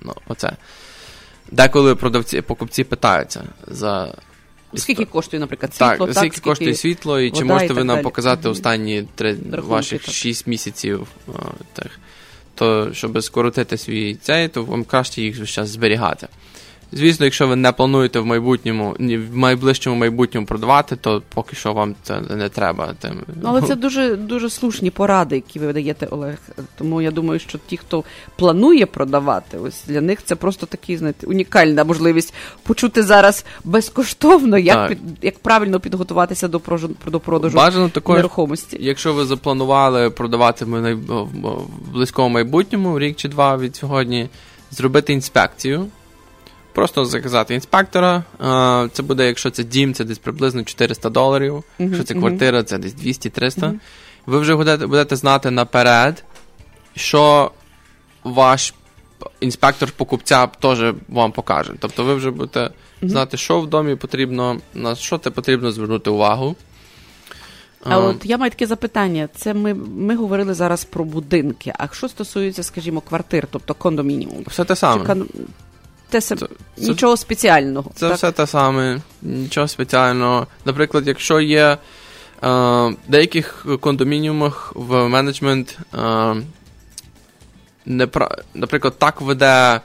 на 0.02 0.14
оце. 0.26 0.52
Деколи 1.50 1.94
продавці 1.94 2.40
покупці 2.40 2.84
питаються 2.84 3.42
за. 3.66 4.14
Скільки 4.74 5.04
коштує, 5.04 5.40
наприклад, 5.40 5.74
світло? 5.74 5.88
Так, 5.88 5.98
так 5.98 6.16
скільки, 6.16 6.36
скільки 6.36 6.50
коштує 6.50 6.74
світло, 6.74 7.20
і 7.20 7.30
чи 7.30 7.44
можете 7.44 7.72
і 7.72 7.76
ви 7.76 7.84
нам 7.84 7.96
далі. 7.96 8.04
показати 8.04 8.48
останні 8.48 9.08
три 9.14 9.36
ваших 9.50 10.02
так. 10.02 10.14
6 10.14 10.46
місяців, 10.46 11.06
так, 11.72 11.90
то 12.54 12.92
щоб 12.92 13.22
скоротити 13.22 13.76
свій 13.76 14.14
цей, 14.14 14.48
то 14.48 14.64
вам 14.64 14.84
краще 14.84 15.22
їх 15.22 15.46
зараз 15.46 15.70
зберігати. 15.70 16.28
Звісно, 16.92 17.24
якщо 17.26 17.48
ви 17.48 17.56
не 17.56 17.72
плануєте 17.72 18.20
в 18.20 18.26
майбутньому, 18.26 18.96
в 19.30 19.36
найближчому 19.36 19.96
майбутньому 19.96 20.46
продавати, 20.46 20.96
то 20.96 21.22
поки 21.34 21.56
що 21.56 21.72
вам 21.72 21.94
це 22.02 22.20
не 22.20 22.48
треба. 22.48 22.94
Тим. 22.98 23.12
Ну, 23.42 23.48
але 23.48 23.62
це 23.62 23.74
дуже 23.74 24.16
дуже 24.16 24.50
слушні 24.50 24.90
поради, 24.90 25.34
які 25.34 25.58
ви 25.58 25.72
даєте, 25.72 26.06
Олег. 26.06 26.38
Тому 26.78 27.02
я 27.02 27.10
думаю, 27.10 27.40
що 27.40 27.58
ті, 27.66 27.76
хто 27.76 28.04
планує 28.36 28.86
продавати, 28.86 29.58
ось 29.58 29.84
для 29.86 30.00
них 30.00 30.22
це 30.24 30.36
просто 30.36 30.66
такий, 30.66 30.96
знаєте, 30.96 31.26
унікальна 31.26 31.84
можливість 31.84 32.34
почути 32.62 33.02
зараз 33.02 33.44
безкоштовно, 33.64 34.58
як 34.58 34.88
під, 34.88 34.98
як 35.22 35.38
правильно 35.38 35.80
підготуватися 35.80 36.48
до 36.48 36.60
до 37.06 37.20
продажу 37.20 37.56
Бажано 37.56 37.88
також, 37.88 38.16
нерухомості. 38.16 38.76
Якщо 38.80 39.12
ви 39.12 39.24
запланували 39.24 40.10
продавати 40.10 40.64
в 40.64 40.96
близькому 41.92 42.28
майбутньому, 42.28 42.98
рік 42.98 43.16
чи 43.16 43.28
два 43.28 43.56
від 43.56 43.76
сьогодні, 43.76 44.28
зробити 44.70 45.12
інспекцію. 45.12 45.86
Просто 46.72 47.04
заказати 47.04 47.54
інспектора. 47.54 48.24
Це 48.92 49.02
буде, 49.02 49.26
якщо 49.26 49.50
це 49.50 49.64
дім, 49.64 49.94
це 49.94 50.04
десь 50.04 50.18
приблизно 50.18 50.64
400 50.64 51.10
доларів. 51.10 51.64
Якщо 51.78 52.04
це 52.04 52.14
квартира, 52.14 52.62
це 52.62 52.78
десь 52.78 52.94
200-300. 52.94 53.58
Uh-huh. 53.58 53.74
Ви 54.26 54.38
вже 54.38 54.56
будете, 54.56 54.86
будете 54.86 55.16
знати 55.16 55.50
наперед, 55.50 56.24
що 56.94 57.50
ваш 58.24 58.74
інспектор 59.40 59.90
покупця 59.90 60.46
теж 60.46 60.94
вам 61.08 61.32
покаже. 61.32 61.72
Тобто 61.78 62.04
ви 62.04 62.14
вже 62.14 62.30
будете 62.30 62.70
знати, 63.02 63.36
що 63.36 63.60
в 63.60 63.66
домі 63.66 63.96
потрібно, 63.96 64.60
на 64.74 64.94
що 64.94 65.18
це 65.18 65.30
потрібно 65.30 65.72
звернути 65.72 66.10
увагу. 66.10 66.56
А, 67.84 67.94
а 67.94 67.98
от 67.98 68.26
я 68.26 68.38
маю 68.38 68.50
таке 68.50 68.66
запитання. 68.66 69.28
Це 69.34 69.54
ми 69.54 69.74
ми 69.74 70.16
говорили 70.16 70.54
зараз 70.54 70.84
про 70.84 71.04
будинки. 71.04 71.72
А 71.78 71.88
що 71.92 72.08
стосується, 72.08 72.62
скажімо, 72.62 73.00
квартир, 73.00 73.48
тобто 73.50 73.74
кондомініум? 73.74 74.44
Все 74.46 74.64
те 74.64 74.76
саме. 74.76 75.14
Чи, 75.14 75.22
те 76.08 76.20
це, 76.20 76.36
нічого 76.76 77.16
спеціального. 77.16 77.90
Це 77.94 78.08
так? 78.08 78.16
все 78.16 78.32
те 78.32 78.46
саме, 78.46 79.00
нічого 79.22 79.68
спеціального. 79.68 80.46
Наприклад, 80.64 81.08
якщо 81.08 81.40
є 81.40 81.66
е, 81.66 81.78
в 82.42 82.96
деяких 83.08 83.66
кондомініумах 83.80 84.72
в 84.74 85.08
менеджмент, 85.08 85.78
е, 85.94 86.34
непра... 87.86 88.36
наприклад, 88.54 88.94
так 88.98 89.20
веде 89.20 89.80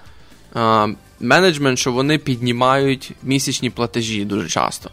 е, 0.56 0.88
менеджмент, 1.20 1.80
що 1.80 1.92
вони 1.92 2.18
піднімають 2.18 3.12
місячні 3.24 3.70
платежі 3.70 4.26
дуже 4.26 4.50
часто. 4.50 4.90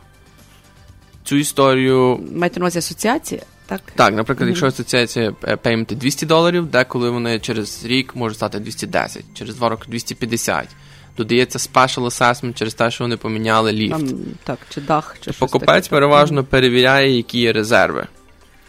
Цю 1.25 1.37
історію. 1.37 2.21
Маєте 2.35 2.61
на 2.61 2.65
увазі 2.65 2.79
асоціація? 2.79 3.43
Так, 3.67 3.81
Так, 3.95 4.15
наприклад, 4.15 4.47
mm-hmm. 4.47 4.51
якщо 4.51 4.67
асоціація 4.67 5.33
пейменти 5.33 5.95
200 5.95 6.27
доларів, 6.27 6.67
деколи 6.67 7.11
вони 7.11 7.39
через 7.39 7.85
рік 7.85 8.17
можуть 8.17 8.37
стати 8.37 8.59
210, 8.59 9.25
через 9.35 9.55
два 9.55 9.69
роки 9.69 9.85
250 9.89 10.69
додається 11.17 11.59
special 11.59 12.05
assessment 12.05 12.55
через 12.55 12.75
те, 12.75 12.91
що 12.91 13.05
вони 13.05 13.17
поміняли 13.17 13.73
ліфт. 13.73 13.97
Там, 13.97 14.09
так, 14.45 14.59
чи 14.69 14.81
дах, 14.81 15.17
чи 15.21 15.33
Покупець 15.33 15.85
таке. 15.85 15.89
переважно 15.89 16.45
перевіряє, 16.45 17.17
які 17.17 17.41
є 17.41 17.53
резерви. 17.53 18.07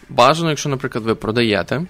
Бажано, 0.08 0.48
якщо, 0.50 0.68
наприклад, 0.68 1.04
ви 1.04 1.14
продаєте, 1.14 1.86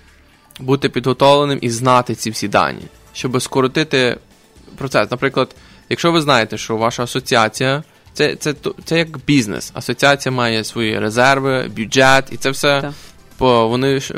бути 0.60 0.88
підготовленим 0.88 1.58
і 1.62 1.70
знати 1.70 2.14
ці 2.14 2.30
всі 2.30 2.48
дані, 2.48 2.82
щоб 3.12 3.42
скоротити 3.42 4.16
процес. 4.76 5.10
Наприклад, 5.10 5.54
якщо 5.88 6.12
ви 6.12 6.20
знаєте, 6.20 6.58
що 6.58 6.76
ваша 6.76 7.02
асоціація. 7.02 7.82
Це 8.14 8.36
це, 8.36 8.54
це 8.84 8.98
як 8.98 9.18
бізнес. 9.26 9.72
Асоціація 9.74 10.32
має 10.32 10.64
свої 10.64 10.98
резерви, 10.98 11.70
бюджет, 11.76 12.28
і 12.32 12.36
це 12.36 12.50
все 12.50 12.92
по, 13.36 13.68
вони 13.68 14.00
ж, 14.00 14.14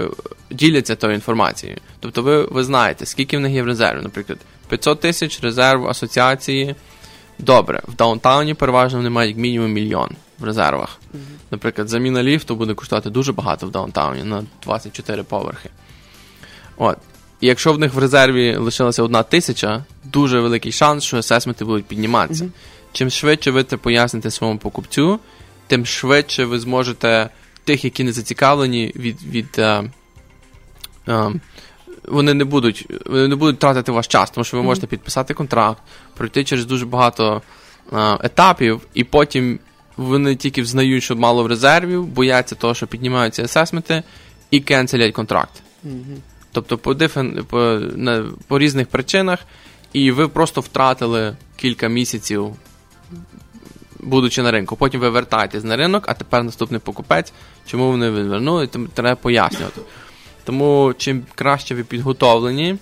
діляться 0.50 0.96
тою 0.96 1.14
інформацією. 1.14 1.78
Тобто 2.00 2.22
ви 2.22 2.42
ви 2.42 2.64
знаєте, 2.64 3.06
скільки 3.06 3.36
в 3.36 3.40
них 3.40 3.52
є 3.52 3.62
в 3.62 3.66
резерві. 3.66 4.00
Наприклад, 4.02 4.38
500 4.64 5.00
тисяч 5.00 5.40
резерв 5.42 5.88
асоціації. 5.88 6.74
Добре, 7.38 7.82
в 7.88 7.94
downtown 7.94 8.48
і 8.48 8.54
переважно 8.54 8.98
вони 8.98 9.10
мають 9.10 9.30
як 9.30 9.38
мінімум 9.38 9.72
мільйон 9.72 10.10
в 10.38 10.44
резервах. 10.44 11.00
Наприклад, 11.50 11.88
заміна 11.88 12.22
ліфту 12.22 12.56
буде 12.56 12.74
коштувати 12.74 13.10
дуже 13.10 13.32
багато 13.32 13.66
в 13.66 13.70
downtown 13.70 14.16
і 14.16 14.22
на 14.22 14.44
24 14.62 15.22
поверхи. 15.22 15.70
От. 16.76 16.98
І 17.40 17.46
якщо 17.46 17.72
в 17.72 17.78
них 17.78 17.94
в 17.94 17.98
резерві 17.98 18.56
лишилася 18.56 19.02
одна 19.02 19.22
тисяча, 19.22 19.84
дуже 20.04 20.40
великий 20.40 20.72
шанс, 20.72 21.04
що 21.04 21.16
assessment 21.16 21.60
и 21.60 21.64
будуть 21.64 21.84
підніматися. 21.84 22.48
Чим 22.92 23.10
швидше 23.10 23.50
ви 23.50 23.64
це 23.64 23.76
поясните 23.76 24.30
своєму 24.30 24.58
покупцю, 24.58 25.20
тим 25.66 25.86
швидше 25.86 26.44
ви 26.44 26.58
зможете 26.58 27.30
тих, 27.64 27.84
які 27.84 28.04
не 28.04 28.12
зацікавлені, 28.12 28.92
від. 28.96 29.22
від 29.22 29.48
uh, 29.58 29.90
uh, 31.06 31.34
вони 32.08 32.34
не 32.34 32.44
будуть 32.44 32.86
вони 33.06 33.28
не 33.28 33.36
будуть 33.36 33.58
тратити 33.58 33.92
ваш 33.92 34.06
час, 34.06 34.30
тому 34.30 34.44
що 34.44 34.56
ви 34.56 34.62
можете 34.62 34.86
підписати 34.86 35.34
контракт, 35.34 35.82
пройти 36.16 36.44
через 36.44 36.66
дуже 36.66 36.86
багато 36.86 37.42
а, 37.92 38.18
етапів, 38.22 38.80
і 38.94 39.04
потім 39.04 39.58
вони 39.96 40.36
тільки 40.36 40.62
взнають, 40.62 41.02
що 41.02 41.16
мало 41.16 41.42
в 41.42 41.46
резервів, 41.46 42.06
бояться 42.06 42.54
того, 42.54 42.74
що 42.74 42.86
піднімаються 42.86 43.44
асесменти, 43.44 44.02
і 44.50 44.60
кенселять 44.60 45.14
контракт. 45.14 45.62
Тобто 46.52 46.78
по, 46.78 46.94
дифен, 46.94 47.44
по, 47.50 47.58
на, 47.94 48.24
по 48.48 48.58
різних 48.58 48.86
причинах, 48.86 49.38
і 49.92 50.10
ви 50.10 50.28
просто 50.28 50.60
втратили 50.60 51.36
кілька 51.56 51.88
місяців, 51.88 52.56
будучи 54.00 54.42
на 54.42 54.50
ринку. 54.50 54.76
Потім 54.76 55.00
ви 55.00 55.10
вертаєтесь 55.10 55.64
на 55.64 55.76
ринок, 55.76 56.04
а 56.08 56.14
тепер 56.14 56.44
наступний 56.44 56.80
покупець, 56.80 57.32
чому 57.66 57.90
вони 57.90 58.10
відвернули, 58.10 58.66
треба 58.94 59.16
пояснювати. 59.16 59.80
Тому 60.44 60.94
чим 60.98 61.22
краще 61.34 61.74
ви 61.74 61.84
підготовлені, 61.84 62.76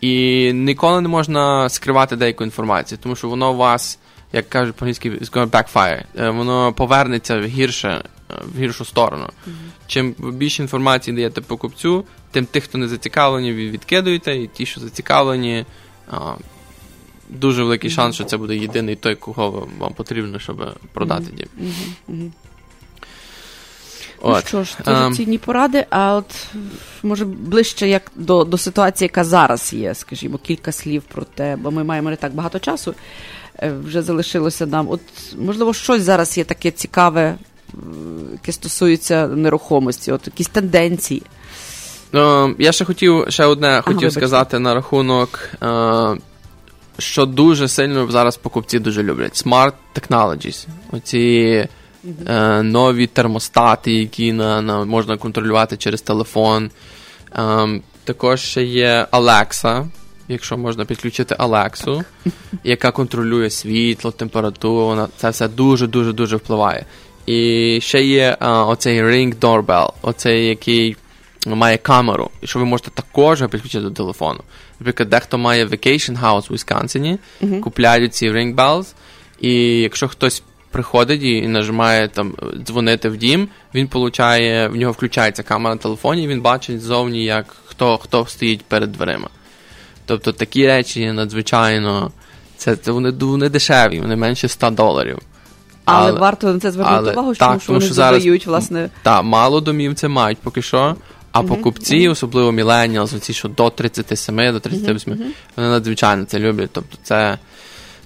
і 0.00 0.52
ніколи 0.52 1.00
не 1.00 1.08
можна 1.08 1.68
скривати 1.68 2.16
деяку 2.16 2.44
інформацію, 2.44 2.98
тому 3.02 3.16
що 3.16 3.28
воно 3.28 3.52
у 3.52 3.56
вас, 3.56 3.98
як 4.32 4.48
кажуть 4.48 4.76
по-англійськи, 4.76 5.10
it's 5.10 5.32
gonna 5.32 5.50
backfire, 5.50 6.04
е, 6.18 6.30
воно 6.30 6.72
повернеться 6.72 7.38
в 7.38 7.44
гірше, 7.44 7.88
е, 7.88 8.34
в 8.54 8.60
гіршу 8.60 8.84
сторону. 8.84 9.24
Mm-hmm. 9.24 9.52
Чим 9.86 10.14
більше 10.18 10.62
інформації 10.62 11.16
даєте 11.16 11.40
покупцю, 11.40 12.04
тим 12.30 12.46
тих, 12.46 12.64
хто 12.64 12.78
не 12.78 12.88
зацікавлені, 12.88 13.52
ви 13.52 13.70
відкидуєте, 13.70 14.36
і 14.36 14.46
ті, 14.46 14.66
що 14.66 14.80
зацікавлені, 14.80 15.64
дуже 17.28 17.62
великий 17.62 17.90
шанс, 17.90 18.14
що 18.14 18.24
це 18.24 18.36
буде 18.36 18.56
єдиний 18.56 18.96
той, 18.96 19.14
кого 19.14 19.68
вам 19.78 19.94
потрібно, 19.94 20.38
щоб 20.38 20.74
продати 20.92 21.26
дім. 21.36 22.32
Ну 24.24 24.30
от. 24.30 24.48
Що 24.48 24.64
ж, 24.64 24.76
дуже 24.84 24.96
um, 24.96 25.14
цінні 25.16 25.38
поради, 25.38 25.86
а 25.90 26.14
от 26.14 26.46
може 27.02 27.24
ближче 27.24 27.88
як 27.88 28.02
до 28.16 28.44
до 28.44 28.58
ситуації, 28.58 29.06
яка 29.06 29.24
зараз 29.24 29.72
є, 29.72 29.94
скажімо, 29.94 30.38
кілька 30.38 30.72
слів 30.72 31.02
про 31.02 31.24
те, 31.24 31.56
бо 31.56 31.70
ми 31.70 31.84
маємо 31.84 32.10
не 32.10 32.16
так 32.16 32.34
багато 32.34 32.58
часу. 32.58 32.94
Е, 33.62 33.72
вже 33.84 34.02
залишилося 34.02 34.66
нам. 34.66 34.90
От, 34.90 35.00
можливо, 35.38 35.74
щось 35.74 36.02
зараз 36.02 36.38
є 36.38 36.44
таке 36.44 36.70
цікаве, 36.70 37.36
яке 38.32 38.52
стосується 38.52 39.26
нерухомості, 39.26 40.12
от 40.12 40.26
якісь 40.26 40.48
тенденції. 40.48 41.22
Ну, 42.12 42.54
Я 42.58 42.72
ще 42.72 42.84
хотів 42.84 43.24
ще 43.28 43.44
одне 43.44 43.68
ага, 43.68 43.80
хотів 43.80 43.98
вибачте. 43.98 44.20
сказати 44.20 44.58
на 44.58 44.74
рахунок 44.74 45.48
е, 45.62 46.16
що 46.98 47.26
дуже 47.26 47.68
сильно 47.68 48.10
зараз 48.10 48.36
покупці 48.36 48.78
дуже 48.78 49.02
люблять. 49.02 49.46
Smart 49.46 49.72
Technologies. 49.94 50.66
Оці 50.92 51.68
е, 52.26 52.62
нові 52.62 53.06
термостати, 53.06 53.92
які 53.92 54.32
на, 54.32 54.62
на, 54.62 54.84
можна 54.84 55.16
контролювати 55.16 55.76
через 55.76 56.02
телефон. 56.02 56.70
Е, 57.36 57.80
також 58.04 58.40
ще 58.40 58.62
є 58.64 59.06
Alexa, 59.12 59.86
якщо 60.28 60.56
можна 60.58 60.84
підключити 60.84 61.36
Алексу, 61.38 62.04
яка 62.64 62.90
контролює 62.90 63.50
світло, 63.50 64.10
температуру. 64.10 64.86
Вона, 64.86 65.08
Це 65.16 65.30
все 65.30 65.48
дуже-дуже 65.48 66.12
дуже 66.12 66.36
впливає. 66.36 66.84
І 67.26 67.78
ще 67.82 68.02
є 68.02 68.36
е, 68.40 68.48
оцей 68.48 69.02
Ring 69.02 69.34
Doorbell, 69.34 69.92
оцей 70.02 70.46
який 70.46 70.96
має 71.46 71.76
камеру, 71.76 72.30
і 72.40 72.46
що 72.46 72.58
ви 72.58 72.64
можете 72.64 72.90
також 72.90 73.40
підключити 73.40 73.80
до 73.80 73.90
телефону. 73.90 74.40
Наприклад, 74.80 75.08
дехто 75.08 75.38
має 75.38 75.66
vacation 75.66 76.20
house 76.20 76.50
в 76.50 76.52
Вісконсині, 76.52 77.18
uh-huh. 77.42 77.60
купляють 77.60 78.14
ці 78.14 78.30
ring 78.30 78.54
bells, 78.54 78.86
і 79.40 79.80
якщо 79.80 80.08
хтось 80.08 80.42
приходить 80.70 81.22
і 81.22 81.48
нажимає 81.48 82.08
там 82.08 82.34
дзвонити 82.66 83.08
в 83.08 83.16
дім, 83.16 83.48
він 83.74 83.88
получає, 83.88 84.68
в 84.68 84.76
нього 84.76 84.92
включається 84.92 85.42
камера 85.42 85.74
на 85.74 85.80
телефоні, 85.80 86.24
і 86.24 86.28
він 86.28 86.40
бачить 86.40 86.82
ззовні, 86.82 87.24
як 87.24 87.46
хто 87.66 87.98
хто 87.98 88.26
стоїть 88.26 88.62
перед 88.62 88.92
дверима. 88.92 89.28
Тобто 90.06 90.32
такі 90.32 90.66
речі 90.66 91.12
надзвичайно 91.12 92.12
це, 92.56 92.76
це 92.76 92.92
вони, 92.92 93.10
вони 93.10 93.48
дешеві, 93.48 94.00
вони 94.00 94.16
менше 94.16 94.48
100 94.48 94.70
доларів. 94.70 95.18
Але, 95.84 96.10
але 96.10 96.20
варто 96.20 96.52
на 96.52 96.60
це 96.60 96.70
звернути 96.70 96.98
але, 96.98 97.12
увагу, 97.12 97.34
так, 97.34 97.48
тому 97.48 97.60
що 97.60 97.72
вони 97.72 97.86
задають, 97.86 98.46
власне. 98.46 98.90
Так, 99.02 99.24
мало 99.24 99.60
домів 99.60 99.94
це 99.94 100.08
мають 100.08 100.38
поки 100.38 100.62
що. 100.62 100.96
А 101.32 101.42
покупці, 101.42 102.08
особливо 102.08 102.52
міленіалс, 102.52 103.12
оці, 103.12 103.32
що 103.32 103.48
до 103.48 103.70
37, 103.70 104.36
до 104.36 104.60
38, 104.60 105.18
вони 105.56 105.68
надзвичайно 105.68 106.24
це 106.24 106.38
люблять. 106.38 106.70
Тобто 106.72 106.98
це 107.02 107.38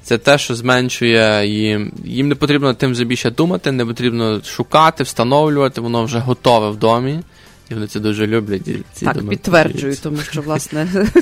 це 0.05 0.19
те, 0.19 0.39
що 0.39 0.55
зменшує 0.55 1.47
їм. 1.47 1.93
Їм 2.05 2.29
не 2.29 2.35
потрібно 2.35 2.75
тим 2.75 2.93
вже 2.93 3.05
більше 3.05 3.31
думати, 3.31 3.73
не 3.73 3.87
потрібно 3.87 4.43
шукати, 4.43 5.05
встановлювати, 5.05 5.81
воно 5.81 6.05
вже 6.05 6.19
готове 6.19 6.71
в 6.71 6.77
домі. 6.77 7.21
І 7.71 7.75
вони 7.75 7.87
це 7.87 8.01
дуже 8.01 8.27
люблять. 8.27 8.69
І 8.69 8.83
ці 8.93 9.05
так, 9.05 9.29
підтверджую, 9.29 9.97
тому 10.03 10.19
що, 10.31 10.43
власне, 10.47 10.89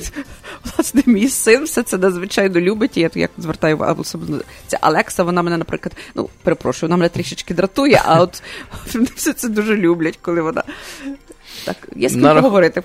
власне, 0.64 1.02
мій 1.06 1.28
син 1.28 1.64
все 1.64 1.82
це 1.82 1.98
надзвичайно 1.98 2.60
любить. 2.60 2.96
І 2.96 3.00
я 3.00 3.10
як 3.14 3.30
звертаю 3.38 3.76
увагу 3.76 4.00
особливо. 4.00 4.42
Ця 4.66 4.78
Алекса, 4.80 5.24
вона 5.24 5.42
мене, 5.42 5.56
наприклад, 5.56 5.96
ну, 6.14 6.28
перепрошую, 6.42 6.88
вона 6.88 6.96
мене 6.96 7.08
трішечки 7.08 7.54
дратує, 7.54 8.02
а 8.04 8.20
от 8.20 8.42
все 9.14 9.32
це 9.32 9.48
дуже 9.48 9.76
люблять, 9.76 10.18
коли 10.22 10.42
вона 10.42 10.62
так, 11.64 11.76
є 11.96 12.08
з 12.08 12.12
ким 12.12 12.22
На 12.22 12.34
поговорити. 12.34 12.82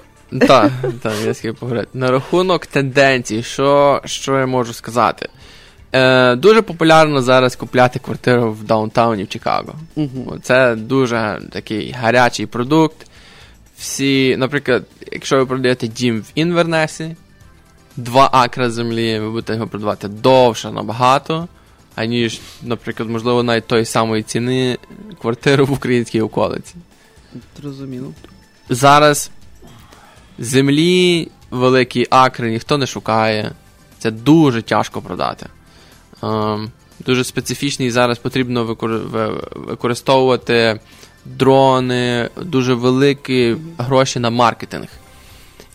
Так, 0.48 0.72
так, 1.02 1.14
є 1.26 1.34
з 1.34 1.40
ким 1.40 1.56
поговорити. 1.56 1.90
На 1.94 2.12
рахунок 2.12 2.66
тенденцій, 2.66 3.44
що 3.44 4.02
що 4.06 4.40
я 4.40 4.46
можу 4.46 4.74
сказати? 4.74 5.30
Е, 5.92 6.36
Дуже 6.36 6.62
популярно 6.62 7.22
зараз 7.22 7.56
купляти 7.56 8.00
квартиру 8.00 8.52
в 8.52 8.64
даунтауні 8.64 9.24
в 9.24 9.28
Чикаго. 9.28 9.76
Угу. 9.96 10.38
Це 10.42 10.76
дуже 10.76 11.42
такий 11.52 11.92
гарячий 11.92 12.46
продукт. 12.46 13.08
Всі, 13.78 14.38
наприклад, 14.38 14.84
якщо 15.12 15.38
ви 15.38 15.46
продаєте 15.46 15.88
дім 15.88 16.20
в 16.22 16.32
Інвернесі, 16.36 17.16
два 17.98 18.30
акра 18.32 18.70
землі, 18.70 19.20
ви 19.20 19.30
будете 19.30 19.54
його 19.54 19.68
продавати 19.68 20.08
довше 20.08 20.72
набагато, 20.72 21.48
аніж, 21.96 22.40
наприклад, 22.64 23.10
можливо, 23.10 23.44
навіть 23.44 23.68
тої 23.68 23.86
самої 23.86 24.24
ціни 24.24 24.78
квартиру 25.22 25.66
в 25.66 25.72
українській 25.72 26.22
околиці. 26.22 26.76
Зрозуміло 27.62 28.14
зараз 28.70 29.32
землі 30.40 31.28
великі 31.52 32.08
акри 32.10 32.52
ніхто 32.52 32.78
не 32.78 32.88
шукає. 32.88 33.52
Це 34.00 34.12
дуже 34.12 34.62
тяжко 34.62 35.02
продати. 35.02 35.46
Ем, 36.24 36.72
Дуже 37.00 37.24
специфічний 37.24 37.92
зараз 37.92 38.18
потрібно 38.18 38.78
використовувати 39.56 40.80
дрони, 41.26 42.30
дуже 42.42 42.74
великі 42.74 43.56
гроші 43.78 44.20
на 44.20 44.30
маркетинг. 44.30 44.88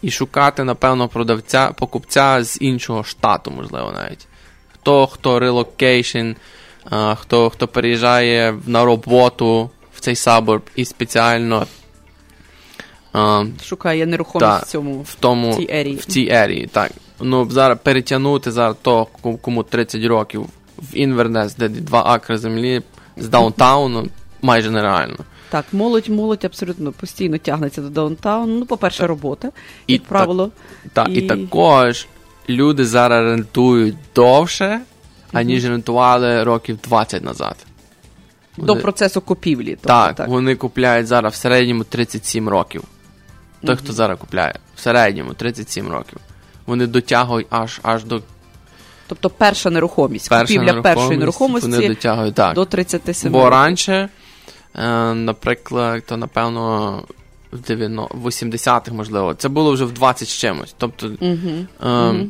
І 0.03 0.11
шукати, 0.11 0.65
напевно, 0.65 1.09
продавця, 1.09 1.73
покупця 1.73 2.45
з 2.45 2.59
іншого 2.61 3.05
штату, 3.05 3.51
можливо, 3.51 3.93
навіть. 3.93 4.27
Хто 4.75 5.07
хто 5.07 5.39
relocation, 5.39 6.31
хто 7.15 7.51
хто 7.51 7.69
переїжджає 7.69 8.55
на 8.67 8.85
роботу 8.85 9.71
в 9.95 10.01
цей 10.01 10.17
suburb 10.17 10.63
і 10.77 10.85
спеціально 10.85 11.67
Шукає 13.65 14.07
нерухомість 14.07 14.51
та, 14.51 14.59
в 14.59 14.67
цьому 14.67 15.03
в 15.03 15.15
тому, 15.15 15.51
в 15.53 15.57
цій 15.57 15.67
area 15.71 15.86
ї. 15.86 15.97
В 15.97 16.05
цій 16.05 16.29
area 16.31 16.51
ї, 16.51 16.67
так. 16.67 16.93
Ну, 17.23 17.51
зараз 17.51 17.79
перетягнути 17.83 18.51
зараз 18.51 18.77
того, 18.83 19.07
кому 19.43 19.63
30 19.63 20.05
років 20.05 20.47
в 20.79 20.97
Інвернес, 20.97 21.57
де 21.57 21.69
два 21.69 22.03
акри 22.07 22.39
землі 22.39 22.83
з 23.17 23.29
downtown 23.29 23.93
у, 23.93 24.09
майже 24.43 24.71
нереально. 24.71 25.17
Так, 25.51 25.65
молодь, 25.73 26.09
молодь 26.09 26.45
абсолютно 26.45 26.93
постійно 26.93 27.39
тягнеться 27.39 27.83
до 27.83 27.89
downtown 27.89 28.45
у. 28.45 28.59
Ну, 28.59 28.67
по-перше, 28.67 29.07
робота, 29.07 29.51
і 29.87 29.93
як 29.93 30.03
правило. 30.03 30.51
Так, 30.93 31.09
і... 31.09 31.13
і 31.13 31.27
також 31.27 32.07
люди 32.49 32.85
зараз 32.85 33.25
рентують 33.25 33.95
довше, 34.15 34.81
аніж 35.33 35.65
рентували 35.65 36.45
років 36.45 36.79
20 36.85 37.25
назад. 37.25 37.57
До 38.57 38.77
процесу 38.77 39.21
купівлі. 39.21 39.71
Тобто, 39.71 39.89
так, 39.89 40.15
так, 40.15 40.29
вони 40.29 40.57
купляють 40.57 41.07
зараз 41.07 41.33
в 41.33 41.37
середньому 41.37 41.85
37 41.85 42.49
років 42.49 42.85
той, 43.65 43.77
хто 43.77 43.93
зараз 43.93 44.19
купляє, 44.19 44.55
в 44.77 44.81
середньому 44.81 45.35
37 45.35 45.89
років. 45.89 46.19
Вони 46.67 46.87
дотягують 46.87 47.47
аж 47.51 47.81
аж 47.83 48.05
до. 48.05 48.23
Тобто 49.07 49.31
перша 49.31 49.71
нерухомість, 49.71 50.29
перша 50.29 50.43
купівля 50.43 50.73
нерухомість, 50.73 50.95
першої 50.95 51.19
нерухомості 51.19 51.71
вони 51.71 51.89
дотягують, 51.89 52.35
так. 52.35 52.55
до 52.55 52.65
37 52.65 53.33
Бо 53.33 53.39
років. 53.39 53.53
раніше, 53.53 54.09
е, 54.75 55.15
наприклад, 55.15 56.03
то 56.07 56.17
напевно 56.17 57.03
в 57.53 58.27
80-х, 58.27 58.93
можливо, 58.93 59.35
це 59.35 59.49
було 59.49 59.73
вже 59.73 59.85
в 59.85 59.93
20 59.93 60.29
з 60.29 60.33
чимось. 60.33 60.75
Тобто. 60.79 61.07
Угу. 61.07 61.67
Е, 61.83 61.89
угу. 61.89 62.27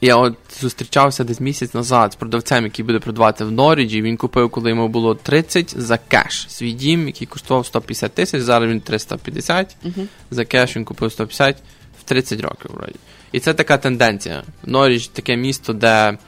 Я 0.00 0.16
от 0.16 0.34
зустрічався 0.60 1.24
десь 1.24 1.40
місяць 1.40 1.74
назад 1.74 2.12
з 2.12 2.16
продавцем, 2.16 2.64
який 2.64 2.84
буде 2.84 2.98
продавати 2.98 3.44
в 3.44 3.52
Norridge. 3.52 4.02
Він 4.02 4.16
купив, 4.16 4.50
коли 4.50 4.70
йому 4.70 4.88
було 4.88 5.14
30 5.14 5.74
за 5.78 5.98
кеш. 5.98 6.46
Свій 6.48 6.72
дім, 6.72 7.06
який 7.06 7.26
коштував 7.26 7.66
150 7.66 8.14
тисяч, 8.14 8.42
зараз 8.42 8.70
він 8.70 8.80
350. 8.80 9.76
Uh-huh. 9.84 10.06
За 10.30 10.44
кеш 10.44 10.76
він 10.76 10.84
купив 10.84 11.12
150 11.12 11.56
в 12.00 12.02
30 12.02 12.40
років. 12.40 12.70
вроді. 12.74 12.94
І 13.36 13.40
це 13.40 13.54
така 13.54 13.78
тенденція. 13.78 14.42
Norridge 14.64 15.08
таке 15.08 15.36
місто, 15.36 15.72
де 15.72 16.18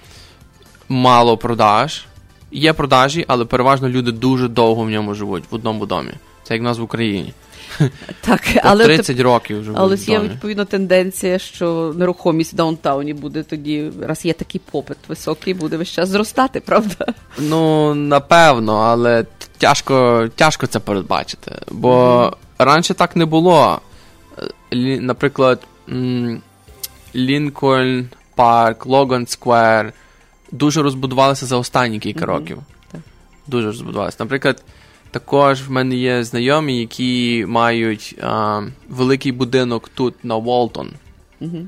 мало 0.89 1.37
продаж. 1.37 2.05
Є 2.53 2.73
продажі, 2.73 3.25
але 3.29 3.45
переважно 3.45 3.89
люди 3.89 4.13
дуже 4.13 4.49
довго 4.49 4.83
в 4.83 4.91
ньому 4.91 5.15
живуть 5.15 5.45
в 5.51 5.55
одному 5.55 5.87
домі. 5.87 6.11
Це 6.43 6.55
як 6.55 6.61
в 6.61 6.65
нас 6.65 6.79
в 6.79 6.83
Україні. 6.83 7.35
Так, 8.21 8.41
але 8.63 8.85
30 8.85 9.21
років 9.21 9.61
вже. 9.61 9.73
Але 9.75 9.97
є 9.97 10.21
відповідно 10.21 10.65
тенденція, 10.65 11.39
що 11.39 11.95
нерухомість 11.97 12.53
в 12.53 12.57
downtown-і 12.57 13.15
буде 13.15 13.43
тоді, 13.43 13.91
раз 14.03 14.25
є 14.25 14.33
такий 14.33 14.61
попит 14.71 14.99
високий, 15.09 15.55
буде 15.55 15.77
весь 15.77 15.89
час 15.93 16.09
зростати, 16.09 16.61
правда? 16.61 17.07
Ну, 17.39 17.95
напевно, 17.95 18.77
але 18.77 19.27
тяжко 19.59 20.29
тяжко 20.35 20.67
це 20.67 20.79
передбачити. 20.81 21.53
Бо 21.71 21.91
mm-hmm. 21.91 22.65
раніше 22.65 22.95
так 22.95 23.17
не 23.17 23.25
було. 23.25 23.81
Наприклад, 25.01 25.61
Lincoln 27.15 28.09
Park, 28.35 28.87
Logan 28.87 29.27
Square 29.27 29.93
дуже 30.53 30.83
розбудувалися 30.83 31.47
за 31.47 31.57
останні 31.57 31.99
кілька 31.99 32.21
mm-hmm. 32.21 32.29
років. 32.29 32.59
Так. 32.93 33.01
Дуже 33.47 33.67
розбудувалися. 33.67 34.17
Наприклад. 34.21 34.65
Також 35.11 35.63
в 35.63 35.71
мене 35.71 35.97
є 35.97 36.25
знайомі, 36.25 36.81
які 36.81 37.45
мають 37.49 38.17
а, 38.23 38.63
великий 38.89 39.33
будинок 39.33 39.89
тут 39.95 40.25
на 40.25 40.37
Волтон, 40.37 40.91
mm-hmm. 41.41 41.67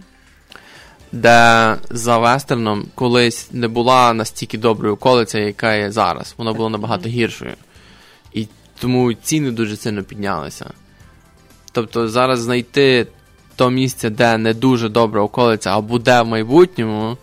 де 1.12 1.76
за 1.90 2.18
Вестерном 2.18 2.86
колись 2.94 3.48
не 3.52 3.68
була 3.68 4.12
настільки 4.12 4.58
доброю 4.58 4.94
околиця, 4.94 5.38
яка 5.38 5.74
є 5.74 5.90
зараз. 5.90 6.34
Вона 6.38 6.52
була 6.52 6.68
набагато 6.68 7.08
гіршою. 7.08 7.54
І 8.32 8.46
тому 8.80 9.12
ціни 9.14 9.50
дуже 9.50 9.76
сильно 9.76 10.02
піднялися. 10.02 10.70
Тобто 11.72 12.08
зараз 12.08 12.40
знайти 12.40 13.06
то 13.60 13.70
місце, 13.70 14.10
де 14.10 14.38
не 14.38 14.54
дуже 14.54 14.88
добра 14.88 15.22
околиця, 15.22 15.70
а 15.76 15.80
буде 15.80 16.22
в 16.22 16.26
майбутньому 16.26 17.16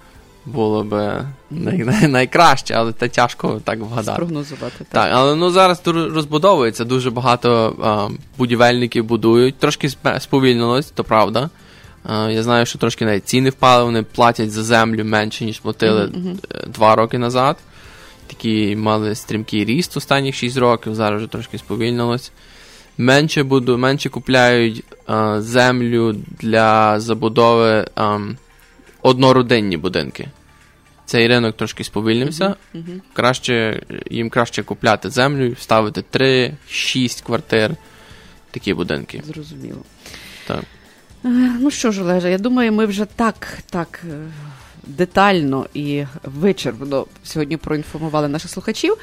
було 0.46 0.84
б 0.84 1.22
най- 1.52 1.78
най- 1.78 2.08
найкраще, 2.08 2.74
але 2.74 2.94
це 2.94 3.08
тяжко 3.08 3.62
так 3.64 3.80
вгадати. 3.80 4.12
Спрогнозувати. 4.12 4.78
Так, 4.78 4.88
так 4.90 5.12
але 5.14 5.36
ну 5.36 5.50
зараз 5.50 5.82
розбудовується 5.86 6.86
дуже 6.86 7.10
багато 7.12 7.76
а, 7.84 8.10
будівельників 8.38 9.06
будують. 9.06 9.56
Трошки 9.56 9.90
сповільнилось, 10.20 10.92
то 10.92 11.04
правда. 11.04 11.50
А, 12.04 12.30
я 12.30 12.44
знаю, 12.44 12.66
що 12.66 12.80
трошки 12.80 13.06
навіть 13.06 13.28
ціни 13.28 13.50
впали, 13.50 13.84
вони 13.84 14.04
платять 14.04 14.52
за 14.52 14.64
землю 14.64 15.06
менше, 15.06 15.46
ніж 15.46 15.60
платили 15.60 16.06
mm-hmm. 16.06 16.68
два 16.68 16.96
роки 16.96 17.18
назад. 17.18 17.58
Такі 18.28 18.76
мали 18.76 19.16
стрімкий 19.16 19.66
ріст 19.66 19.98
останніх 19.98 20.36
6 20.36 20.58
років, 20.58 20.96
зараз 20.96 21.22
вже 21.22 21.32
трошки 21.32 21.58
сповільнилось. 21.58 22.32
Менше 22.98 23.44
буду, 23.44 23.78
менше 23.78 24.10
купляють 24.10 24.84
а, 25.06 25.42
землю 25.42 26.16
для 26.40 27.00
забудови 27.00 27.88
а, 27.96 28.20
однородинні 29.02 29.78
будинки 29.78 30.28
цей 31.08 31.28
ринок 31.28 31.58
трошки 31.58 31.84
сповільнився. 31.84 32.46
Uh-huh, 32.46 32.56
uh-huh. 32.84 33.02
Краще, 33.14 33.82
Їм 34.10 34.30
краще 34.30 34.64
купляти 34.64 35.10
землю, 35.10 35.56
ставити 35.56 36.04
3-6 36.70 37.26
квартир, 37.26 37.76
такі 38.52 38.74
будинки. 38.74 39.24
Зрозуміло. 39.26 39.82
Так. 40.48 40.64
Е, 41.26 41.30
ну 41.60 41.72
що 41.72 41.92
ж, 41.92 42.02
Олеже, 42.02 42.32
я 42.32 42.38
думаю, 42.38 42.72
ми 42.72 42.86
вже 42.86 43.06
так 43.06 43.58
так 43.70 44.02
е, 44.10 44.18
детально 44.84 45.68
і 45.74 46.04
вичерпно 46.24 47.06
сьогодні 47.24 47.58
проінформували 47.58 48.28
наших 48.28 48.52
слухачів. 48.52 48.98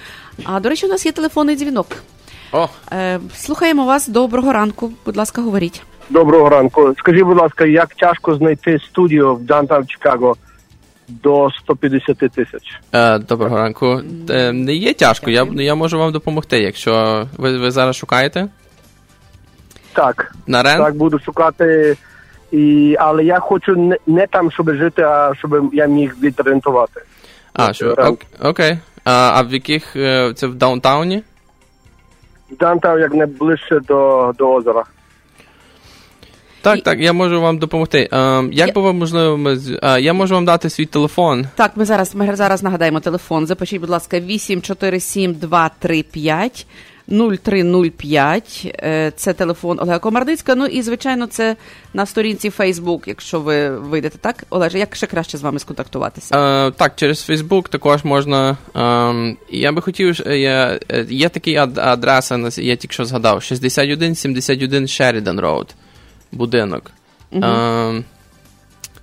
А 0.45 0.61
до 0.61 0.69
речі, 0.69 0.87
у 0.87 0.89
нас 0.89 1.07
є 1.07 1.13
телефонний 1.13 1.57
дзвінок. 1.57 1.97
О. 2.55 2.69
Е, 2.93 3.21
слухаємо 3.35 3.85
вас. 3.85 4.09
Доброго 4.09 4.53
ранку. 4.53 4.93
Будь 5.07 5.17
ласка, 5.17 5.43
говоріть. 5.43 5.83
Доброго 6.11 6.49
ранку. 6.49 6.95
Скажіть, 6.99 7.23
будь 7.23 7.39
ласка, 7.39 7.67
як 7.67 7.95
тяжко 7.95 8.35
знайти 8.35 8.79
студію 8.79 9.35
в 9.35 9.43
downtown 9.43 9.87
Чикаго? 9.87 10.37
до 11.09 11.51
150 11.63 12.19
тисяч. 12.19 12.81
Е, 12.93 13.19
Доброго 13.19 13.57
ранку. 13.57 14.01
Е, 14.31 14.53
не 14.53 14.75
є 14.75 14.95
тяжко, 14.95 15.31
я 15.31 15.47
я 15.53 15.75
можу 15.75 15.99
вам 15.99 16.13
допомогти, 16.13 16.59
якщо 16.59 17.25
ви 17.39 17.59
ви 17.59 17.71
зараз 17.71 17.97
шукаєте. 17.97 18.49
Так. 19.93 20.35
На 20.47 20.63
rent? 20.63 20.79
Так, 20.79 20.97
буду 20.97 21.19
шукати, 21.19 21.97
І, 22.53 22.97
але 22.99 23.25
я 23.25 23.41
хочу 23.41 23.77
не, 23.77 23.97
не 24.07 24.27
там, 24.27 24.51
щоб 24.51 24.71
жити, 24.71 25.03
а 25.03 25.33
щоб 25.39 25.71
я 25.75 25.87
міг 25.87 26.17
від 26.23 26.41
rent 26.41 26.65
увати. 26.65 27.01
А, 27.53 27.73
що, 27.73 27.93
ok, 27.93 28.21
okay. 28.43 28.79
А 29.05 29.33
а 29.35 29.43
в 29.43 29.53
яких 29.53 29.97
е, 29.97 30.33
це 30.35 30.47
в 30.47 30.55
downtown-і? 30.55 31.23
Даунтаун 32.51 33.01
як 33.01 33.15
найближче 33.15 33.81
до, 33.81 34.33
до 34.39 34.55
озера. 34.55 34.85
Так, 36.65 36.83
так, 36.83 37.01
я 37.01 37.13
можу 37.13 37.41
вам 37.41 37.59
допомогти. 37.59 38.09
Як 38.53 38.69
я... 38.69 38.73
би 38.73 38.81
вам 38.81 38.99
можливо, 38.99 39.37
ми 39.37 39.59
я 40.01 40.13
можу 40.13 40.35
вам 40.35 40.45
дати 40.45 40.71
свій 40.71 40.87
телефон. 40.87 41.47
Так, 41.55 41.73
ми 41.77 41.85
зараз 41.85 42.15
ми 42.15 42.37
зараз 42.37 42.63
нагадаємо 42.63 43.01
телефон. 43.01 43.47
Запишіть, 43.47 43.81
будь 43.81 43.91
ласка, 43.91 44.21
847 44.21 45.35
235 45.35 46.67
0305. 47.09 48.75
Це 49.17 49.33
телефон 49.33 49.79
Олега 49.81 49.99
Комарницька. 49.99 50.55
Ну 50.55 50.67
і 50.67 50.83
звичайно, 50.83 51.27
це 51.27 51.57
на 51.95 52.07
сторінці 52.07 52.51
Facebook, 52.51 53.01
якщо 53.07 53.41
ви 53.41 53.79
вийдете 53.79 54.19
так. 54.19 54.45
Олеже, 54.51 54.79
як 54.79 54.97
ще 54.97 55.07
краще 55.07 55.39
з 55.39 55.43
вами 55.43 55.59
сконтактуватися? 55.59 56.39
А, 56.39 56.71
так, 56.71 56.93
через 56.97 57.31
Facebook 57.31 57.69
також 57.69 58.05
можна. 58.05 58.57
А, 58.75 59.33
я 59.51 59.73
би 59.73 59.83
хотів, 59.83 60.21
я, 60.27 60.81
є 61.09 61.29
такий 61.29 61.57
адреса, 61.57 62.51
я 62.57 62.77
тільки 62.77 62.95
що 62.95 63.05
згадав: 63.05 63.43
6171 63.43 64.85
Sheridan 64.85 65.41
Road 65.41 65.67
будинок. 66.33 66.91
Uh-huh. 67.33 68.05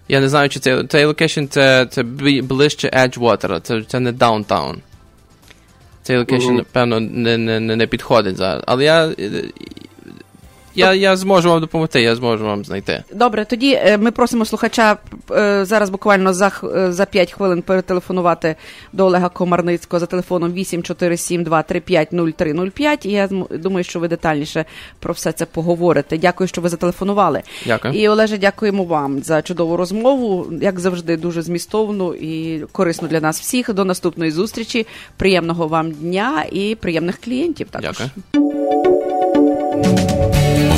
Я 0.07 0.19
не 0.19 0.29
знаю, 0.29 0.49
чи 0.49 0.59
це 0.59 0.83
цей 0.83 1.05
location 1.05 1.45
це 1.49 1.85
це 1.85 2.03
ближче 2.03 2.87
Edgewater, 2.87 3.61
це 3.61 3.83
це 3.83 3.99
не 3.99 4.11
downtown. 4.11 4.81
Цей 6.03 6.17
location, 6.17 6.49
uh-huh. 6.49 6.65
певно, 6.71 6.99
не 6.99 7.37
не, 7.37 7.59
не 7.59 7.87
підходить 7.87 8.37
зараз. 8.37 8.63
Але 8.67 8.83
я 8.83 9.09
я 10.75 10.93
я 10.93 11.15
зможу 11.15 11.49
вам 11.49 11.61
допомогти, 11.61 12.01
я 12.01 12.15
зможу 12.15 12.45
вам 12.45 12.65
знайти. 12.65 13.03
Добре, 13.13 13.45
тоді 13.45 13.73
е, 13.73 13.97
ми 13.97 14.11
просимо 14.11 14.45
слухача 14.45 14.97
е, 15.31 15.65
зараз 15.65 15.89
буквально 15.89 16.33
за 16.33 16.51
е, 16.75 16.91
за 16.91 17.05
5 17.05 17.31
хвилин 17.31 17.61
перетелефонувати 17.61 18.55
до 18.93 19.05
Олега 19.05 19.29
Комарницького 19.29 19.99
за 19.99 20.05
телефоном 20.05 20.51
84723503005. 20.51 23.07
І 23.07 23.11
я 23.11 23.29
думаю, 23.51 23.83
що 23.83 23.99
ви 23.99 24.07
детальніше 24.07 24.65
про 24.99 25.13
все 25.13 25.31
це 25.31 25.45
поговорите. 25.45 26.17
Дякую, 26.17 26.47
що 26.47 26.61
ви 26.61 26.69
зателефонували. 26.69 27.41
Дякую. 27.65 27.93
І 27.93 28.09
Олеже, 28.09 28.37
дякуємо 28.37 28.83
вам 28.83 29.23
за 29.23 29.41
чудову 29.41 29.77
розмову. 29.77 30.47
Як 30.61 30.79
завжди, 30.79 31.17
дуже 31.17 31.41
змістовну 31.41 32.13
і 32.13 32.63
корисно 32.71 33.07
для 33.07 33.19
нас 33.19 33.41
всіх. 33.41 33.73
До 33.73 33.85
наступної 33.85 34.31
зустрічі. 34.31 34.87
Приємного 35.17 35.67
вам 35.67 35.91
дня 35.91 36.45
і 36.51 36.75
приємних 36.75 37.21
клієнтів. 37.21 37.67
Також. 37.69 38.01
Дякую. 38.33 38.80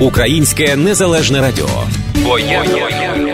Українське 0.00 0.76
незалежне 0.76 1.40
радіо. 1.40 1.68
Я 2.38 3.27